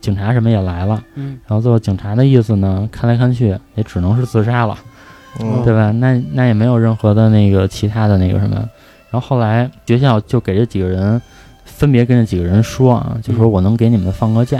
[0.00, 4.78] 警察什么也来了，嗯然后最后警察的意思呢，看来看去也只能是自杀了，
[5.40, 5.90] 嗯对吧？
[5.90, 8.56] 那那也没有任何的那个其他的那个什么。
[9.10, 11.20] 然后后来学校就给这几个人
[11.64, 14.58] 分别跟这几个人说啊，就说我能给你们放个假，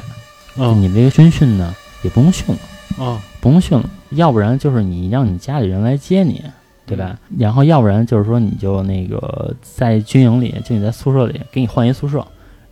[0.59, 2.55] 啊你们这个军训呢也不用训
[2.99, 6.45] 了，啊不用训了，要不然就是你让你家里人来接你，
[6.87, 7.19] 对吧？
[7.39, 12.27] 然后要不然就是说你就那个在军营里，就你在宿舍里给你换一宿舍，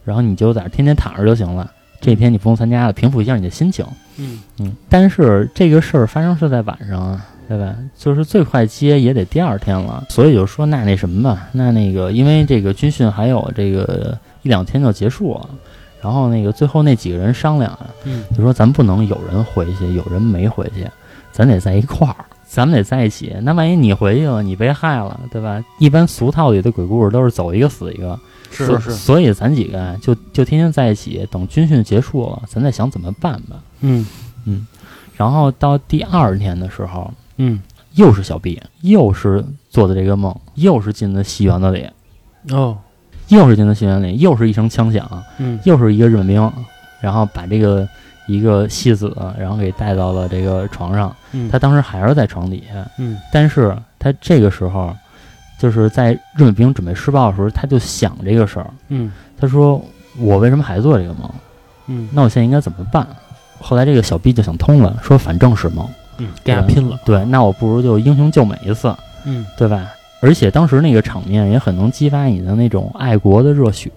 [0.05, 1.71] 然后你就在那天天躺着就行了。
[2.01, 3.85] 这天你不用参加了，平复一下你的心情。
[4.19, 7.75] 嗯嗯，但是这个事儿发生是在晚上啊，对吧？
[7.97, 15.51] 就是最快接也得第二天了，所以就说那那什么吧，那那个因为这个军训还有这个一两天就结束了，
[16.01, 20.87] 然后那个最后那几个人商量啊，嗯就说咱不能有人回去，有人没回去，
[21.33, 23.37] 咱得在一块儿，咱们得在一起。
[23.43, 25.63] 那万一你回去了，你被害了，对吧？
[25.79, 28.19] 一般俗套里的鬼故事都是走一个死一个，
[28.51, 28.91] 是是。
[28.93, 33.63] 所以咱几个啊就就天天在一起，等军训结束了，咱再想怎么办吧。
[33.81, 34.07] 嗯。
[34.47, 34.67] 嗯。
[35.15, 37.61] 然后到第二天的时候，嗯。
[37.95, 41.87] 又是小 B，又是做的这个梦，又是进的戏园子里，
[42.51, 42.79] 哦。
[43.29, 45.59] 又是进的戏园里，又是一声枪响，嗯。
[45.65, 46.53] 又是一个日本兵，
[47.01, 47.89] 然后把这个
[48.29, 51.15] 一个戏子，然后给带到了这个床上。
[51.33, 54.95] 嗯他当时还是在床底下，嗯但是他这个时候，
[55.59, 58.71] 就是在日本兵准备施暴的时候，他就想这个事儿。
[58.89, 59.11] 嗯
[59.41, 59.85] 他说
[60.19, 61.29] ：“我为什么还做这个梦？
[61.87, 63.07] 嗯那我现在应该怎么办？”
[63.61, 69.89] 后来这个小 B 就想通了，说：“反正是梦，嗯，跟他拼了对，那我不如就英雄救美一次，嗯对吧？
[70.21, 73.91] 而且当时那个场面也很能激发你的那种爱国的热血。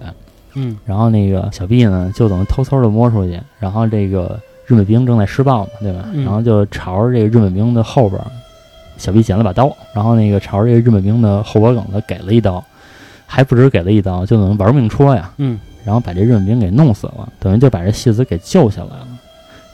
[0.53, 6.05] 嗯然后那个小 B 呢，就等于偷偷的摸出去，然后这个日本兵正在施暴嘛，对吧？
[6.13, 8.27] 嗯然后就朝着这个日本兵的后边儿，
[8.97, 12.63] 小 B 捡了把刀，然后那个朝着这个日本兵的后脖梗子给了一刀，
[13.25, 19.07] 还不止给了一刀，就等于玩命戳呀，嗯然后把这日本兵给弄死了，等于就把这戏子给救下来了。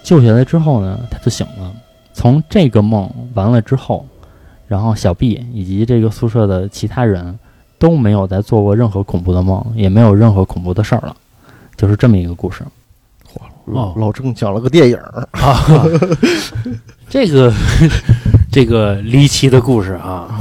[0.04, 1.70] 救下来之后呢，他就醒了。
[2.14, 4.06] 从这个梦完了之后，
[4.68, 7.38] 然后小 B 以及这个宿舍的其他人
[7.80, 11.16] 都没有再做过任何恐怖的梦，也没有任何恐怖的事儿了，
[11.76, 12.64] 就是这么一个故事。
[13.66, 15.86] 哦老郑讲了个电影儿，啊，
[17.10, 17.54] 这个
[18.50, 20.40] 这个离奇的故事啊，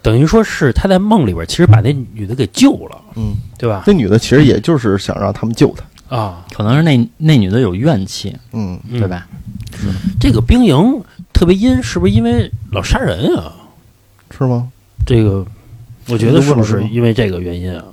[0.00, 3.82] 等于说是他在梦里边，其实把那女的给救了，嗯，对吧？
[3.84, 5.74] 那女的其实也就是想让他们救
[6.08, 9.26] 她，啊，可能是那那女的有怨气，嗯，对吧？
[10.20, 13.52] 这个兵营特别阴，是不是因为老杀人啊？
[14.30, 14.68] 是吗？
[15.04, 15.44] 这个
[16.10, 17.84] 我觉得是不是因为这个原因啊？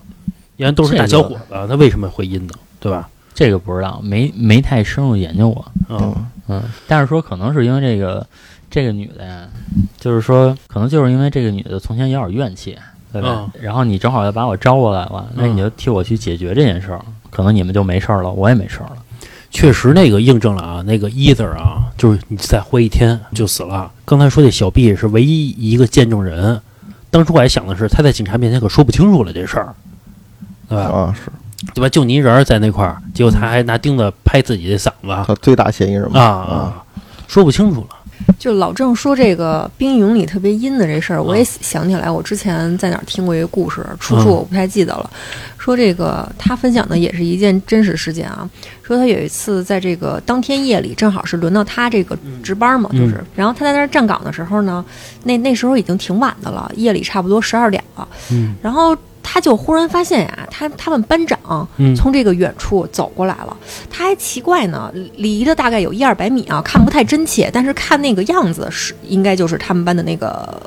[0.58, 2.54] 因为都是大小伙子，他为什么会阴呢？
[2.80, 3.08] 对吧？
[3.34, 5.66] 这个不知道，没没太深入研究过。
[5.90, 6.16] 嗯嗯，
[6.48, 8.26] 嗯，但是说可能是因为这个
[8.70, 9.48] 这个女的呀，
[10.00, 12.76] 就是说可能就是因为这个女的从前有点怨气，
[13.14, 13.50] 对吧？
[13.62, 18.98] 然后你正好要把我招过来了，那你就替我去解决这件事儿，可能你们就没事儿了，我也没事儿了。
[19.52, 23.92] 确实，那个印证了啊，那个一字儿啊，就是你再活一天就死了。
[24.04, 26.60] 刚才说这小毕是唯一一个见证人，
[27.10, 29.74] 当初我还想的是他在警察面前可说不清楚了这事儿，
[30.70, 30.84] 对吧？
[30.84, 31.32] 啊，是
[31.74, 31.90] 对吧？
[31.90, 36.84] 就你一人在那块儿，结果他还拿钉子拍自己的嗓子他最大嫌疑人嘛，啊啊，
[37.28, 37.97] 说不清楚了。
[38.38, 45.10] 就老郑说这个兵营里特别阴的这事儿，我也想起来，我之前在哪儿听过一个故事，出处我不太记得了。
[45.58, 48.50] 说这个他分享的也是一件真实事件啊。
[48.84, 54.84] 说他有一次在这个当天夜里，正好是轮到他这个值班嘛，就是，然后他在那儿站岗的时候呢，
[55.24, 58.08] 那那时候已经挺晚的了，夜里差不多十二点了。
[58.32, 58.96] 嗯，然后
[59.30, 61.94] 他就忽然发现呀，他他们班长嗯。
[61.94, 63.58] 从这个远处走过来了，
[63.90, 70.62] 他还奇怪呢，离的大概有一二百米啊，看不太真切，但是看那个样子是应该就是他们班的那个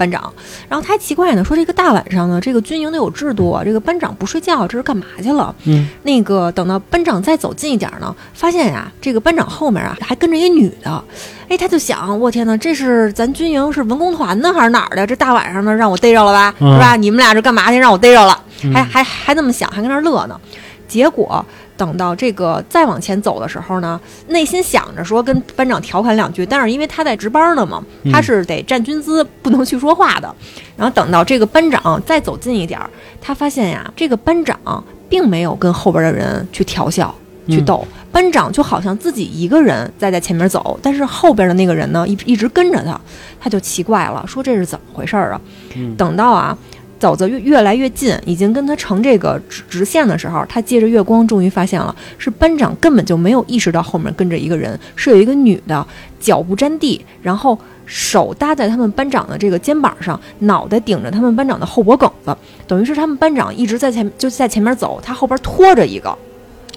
[0.00, 0.32] 班长。
[0.66, 5.54] 然后他还奇怪呢，说这个大晚上呢，这个军营得有制度啊，这个班长不睡觉，这是干嘛去了？
[5.64, 11.04] 嗯，那个等到班长再走近一点呢，发现呀，这个班长后面啊还跟着一女的。
[11.50, 15.06] 哎，他就想，我天哪，这是咱军营是文工团呢还是哪儿的？
[15.06, 16.96] 这大晚上的让我逮着了吧，嗯是吧？
[16.96, 17.78] 你们俩这干嘛去？
[17.78, 20.40] 让我逮着了，嗯还还还那么想，还跟那儿乐呢。
[20.86, 21.44] 结果
[21.80, 30.30] 等到这个再往前走的时候呢，内心想着说跟班长调侃两句，但是因为他在值班呢嘛，嗯他是得站军姿，不能去说话的。
[30.76, 37.14] 然后等到这个班长再走近一点儿，他发现呀，这个班长并没有跟后边的人去调笑。
[37.48, 43.00] 去嗯逗班长，就好像自己一个人在在前面走，但是后边的那个人呢，一一直跟着他，
[43.40, 45.40] 他就奇怪了，说这是怎么回事儿啊？
[45.74, 46.56] 嗯等到啊，
[47.00, 55.84] 走得越越来越近，已经跟他成这个直直线的时候，他借着月光，终于发现了是班长根本就没有意识到后面跟着一个人，是有一个女的，
[56.20, 62.36] 脚不沾地，然后手搭在他们班长的这个肩膀上，脑袋顶着他们班长的后脖梗子，
[62.68, 66.16] 等于是他们班长一直在前就在前面走，他后边拖着一个。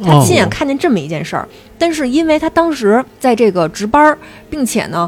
[0.04, 1.48] 他亲眼哦看见这么一件事儿，
[1.78, 4.18] 但是因为他当时在这个值班儿，
[4.50, 5.08] 并且呢，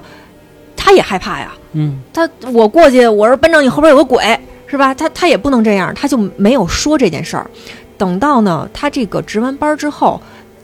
[0.75, 1.99] 他也害怕呀，嗯。
[2.13, 4.93] 他我过去，我说班长，你后边有个鬼，是吧？
[4.93, 7.49] 他他也不能这样，他就没有说这件事儿。
[7.97, 10.21] 等到呢，他这个值完班之后，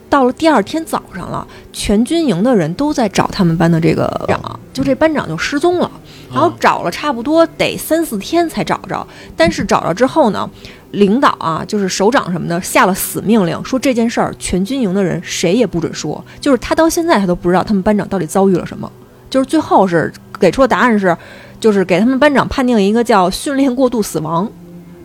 [0.10, 5.90] 到了第二天早上了，全军营的人都在找他们班的这个长，就这班长就失踪了。
[6.34, 10.50] 然后找了差不多得三四天才找着，但是找着之后呢，
[10.92, 18.90] 领导啊，就是首长什么的下了死命令，说这件事儿全军营的人谁也不准说，就是他到现在他都不知道他们班长到底遭遇了什么，
[19.30, 21.16] 就是最后是给出的答案是，
[21.62, 24.52] 就是给他们班长判定一个叫训练过度死亡，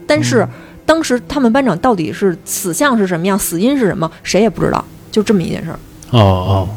[0.08, 0.44] 但是
[0.84, 5.78] 当时他们班长到底是死相是什么样，死因是什么，谁也不知道，就这么一件事儿。
[6.10, 6.68] 哦哦，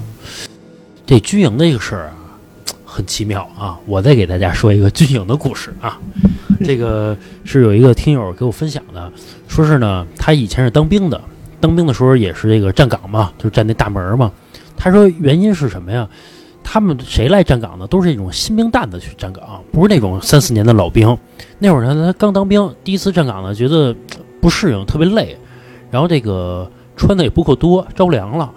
[1.05, 2.13] 这军营这个事儿啊，
[2.83, 3.79] 很奇妙啊！
[3.85, 5.97] 我再给大家说一个军营的故事啊。
[6.65, 7.15] 这个
[7.45, 9.09] 是有一个听友给我分享的，
[9.47, 11.21] 说是呢，他以前是当兵的，
[11.61, 14.29] 当兵的时候也是这个站岗嘛，就是站那大门嘛。
[14.75, 16.05] 他说原因是什么呀？
[16.71, 17.87] 他们谁来站岗呢？
[17.87, 21.17] 都是这种新兵蛋子去站岗，不是那种三四年的老兵。
[21.57, 23.95] 那会儿呢，他刚当兵，第一次站岗呢，觉得
[24.39, 25.35] 不适应，特别累，
[25.89, 28.51] 然后这个穿的也不够多，着凉了。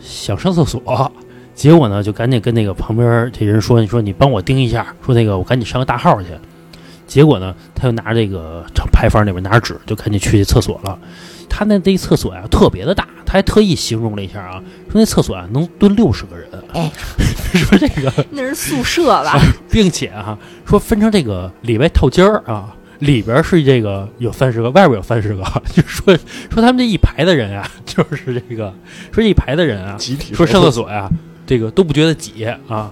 [0.00, 1.12] 想上厕所，
[1.54, 6.28] 结果呢就赶紧跟那个旁边这人说：“你说你帮我盯一下，说那个我赶紧上个大号去。”
[7.06, 10.98] 结果呢，他就拿着这个牌坊里面拿着纸，就赶紧去厕所了。
[11.54, 16.48] 他那那厕所呀特别的大，他还特意形容了一下啊，说那厕所啊能蹲六十个人。
[16.72, 16.90] 哎，
[17.52, 19.38] 说这个，那是宿舍吧？
[19.70, 25.44] 并且啊说分成这个里外套间儿啊，里边是这个有三十个，外边有三十个，
[25.74, 26.16] 就说
[26.50, 28.72] 说他们这一排的人啊，就是这个
[29.12, 31.10] 说这一排的人啊，集体说上厕所呀，
[31.46, 32.90] 这个都不觉得挤啊。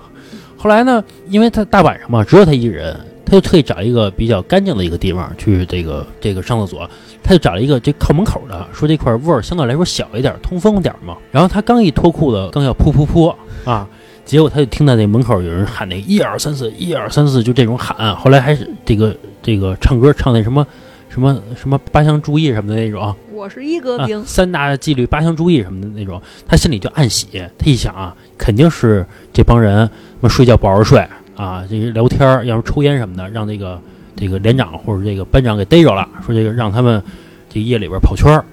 [0.59, 2.95] 后来呢，因为他大晚上嘛，只有他一人，
[3.31, 6.91] 他就特意找一个比较干净的一个地方去这个这个上厕所。
[7.23, 11.17] 他就找了一个这靠门口的，说这块味儿相对来说小一点，通风点嘛。
[11.31, 13.33] 然后他刚一脱裤子，刚要噗噗噗
[13.65, 13.87] 啊，
[14.25, 18.17] 结果他就听到那门口有人喊那一二三四一二三四，就这种喊。
[18.17, 20.67] 后来还是这个这个唱歌唱那什么
[21.09, 23.15] 什么什么八项注意什么的那种。
[23.33, 27.27] 我是一个啊兵，，三大纪律八项注意什么的那种，他心里就暗喜。
[27.59, 29.89] 他一想啊，肯定是这帮人
[30.29, 31.07] 睡觉不好好睡
[31.41, 33.81] 啊，这个聊天儿，要是抽烟什么的，让这个
[34.15, 37.03] 这个连长或者这个班长给逮着了，说这个让他们
[37.49, 38.45] 这夜里边跑圈儿。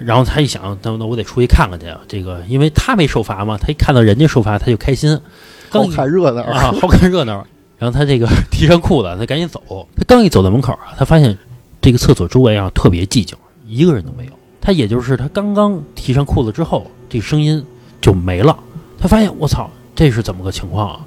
[0.00, 1.86] 然后他一想，那那我得出去看看去。
[2.08, 5.16] 这个，因为他没受罚嘛，他一看到人家受罚，他就开心，
[5.70, 7.46] 好看热闹啊， 好看热闹。
[7.78, 9.86] 然后他这个 提上裤子，他赶紧走。
[9.94, 11.38] 他刚一走到门口啊，他发现
[11.80, 14.32] 这个厕所周围啊特别寂静，一个人都没有。
[14.60, 17.64] 他也就是他刚刚提上裤子之后，这声音
[18.00, 18.58] 就没了。
[18.98, 21.00] 他发现我操，这是怎么个情况啊？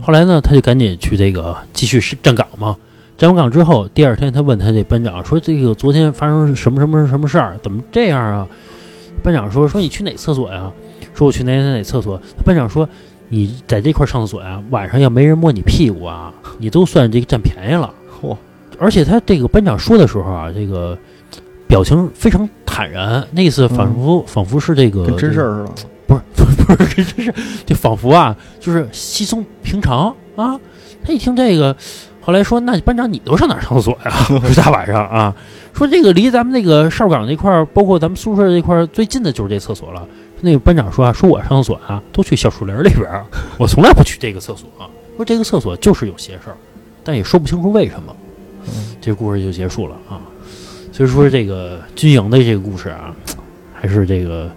[0.00, 2.76] 后来呢，他就赶紧去这个继续是站岗嘛。
[3.16, 7.56] 站完岗之后，第二天他问他这班长说：“这个昨天发生什么什么什么事儿？
[7.62, 8.46] 怎么这样啊？”
[9.24, 10.70] 班长说：“说你去哪厕所呀？”
[11.14, 12.86] 说：“我去哪哪哪厕所。”班长说
[13.30, 17.92] ：“你在这块儿上厕所呀，晚上要没人摸你屁股啊，你都算这个占便宜了。
[18.20, 18.36] 嚯！
[18.78, 20.98] 而且他这个班长说的时候啊，这个
[21.66, 25.88] 表情非常坦然，那意思仿佛、仿佛是这个跟真事儿似的。
[26.06, 27.34] 不是 不是不就是真是
[27.64, 30.58] 就仿佛啊，就是稀松平常啊。
[31.04, 31.76] 他一听这个，
[32.20, 34.10] 后来说：“那班长，你都上哪儿上厕所呀？
[34.48, 35.34] 是大晚上啊？”
[35.72, 40.06] 说这个离咱们那个哨岗那块儿，包括咱们宿舍这块儿最近的就是这厕所了。
[40.40, 43.24] 那个班长说啊：“说我上厕所啊，都去小树林里边儿，
[43.58, 44.68] 我从来不去这个厕所。
[44.78, 46.56] 啊说这个厕所就是有邪事儿，
[47.02, 48.14] 但也说不清楚为什么。”
[49.00, 50.20] 这故事就结束了啊。
[50.92, 53.14] 所以说这个军营的这个故事啊，
[53.72, 54.50] 还是这个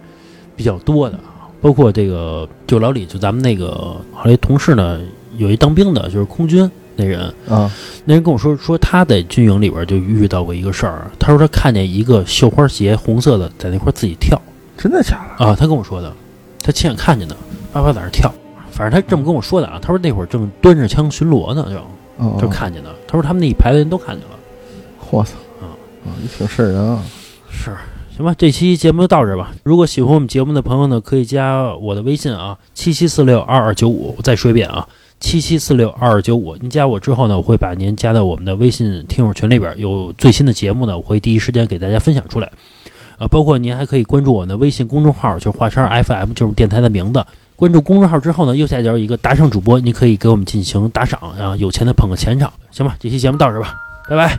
[0.56, 1.29] 比较多的啊。
[1.62, 3.68] 包括这个就老李，就咱们那个
[4.14, 5.00] 后来同事呢，
[5.38, 7.72] 有一当兵的，就是空军那人，啊，
[8.06, 14.42] 那人跟我说说他在军营里边就遇到过一个事儿，他说他看见一个绣花鞋，红色的，在那块儿自己跳
[14.78, 15.46] 真的假的？
[15.46, 16.14] 啊，他跟我说的，
[16.62, 17.36] 他亲眼看见的，
[17.72, 18.32] 叭叭在那儿跳。
[18.72, 22.96] 反正他这么跟我说的啊，他说那会儿正端着枪巡逻呢，就哦，就看见的。
[23.06, 24.40] 他说他们那一排的人都看见了。
[25.04, 27.04] 嚯塞，啊啊，你挺瘆人啊。
[27.50, 27.76] 是，
[28.20, 29.54] 行吧，这期节目就到这儿吧。
[29.64, 34.14] 如果喜欢我们节目的朋友呢，可以加我的微信啊，七七四六二二九五。
[34.18, 34.86] 我再说一遍啊，
[35.22, 36.54] 七七四六二二九五。
[36.58, 42.52] 您加我之后呢，我会把您加到我们的微信听友群里边，有最新的节目呢，我会第一时间给大家分享出来。
[43.20, 47.26] 啊，包括您还可以关注我的微信公众号，就是华山 FM，就是电台的名字。
[47.56, 52.98] 关注公众号之后呢，右下角有一个打赏主播，您可以给我们进行打赏啊，有钱的捧个钱场，行吧？
[53.00, 53.76] 这期节目到这儿吧，
[54.10, 54.38] 拜拜。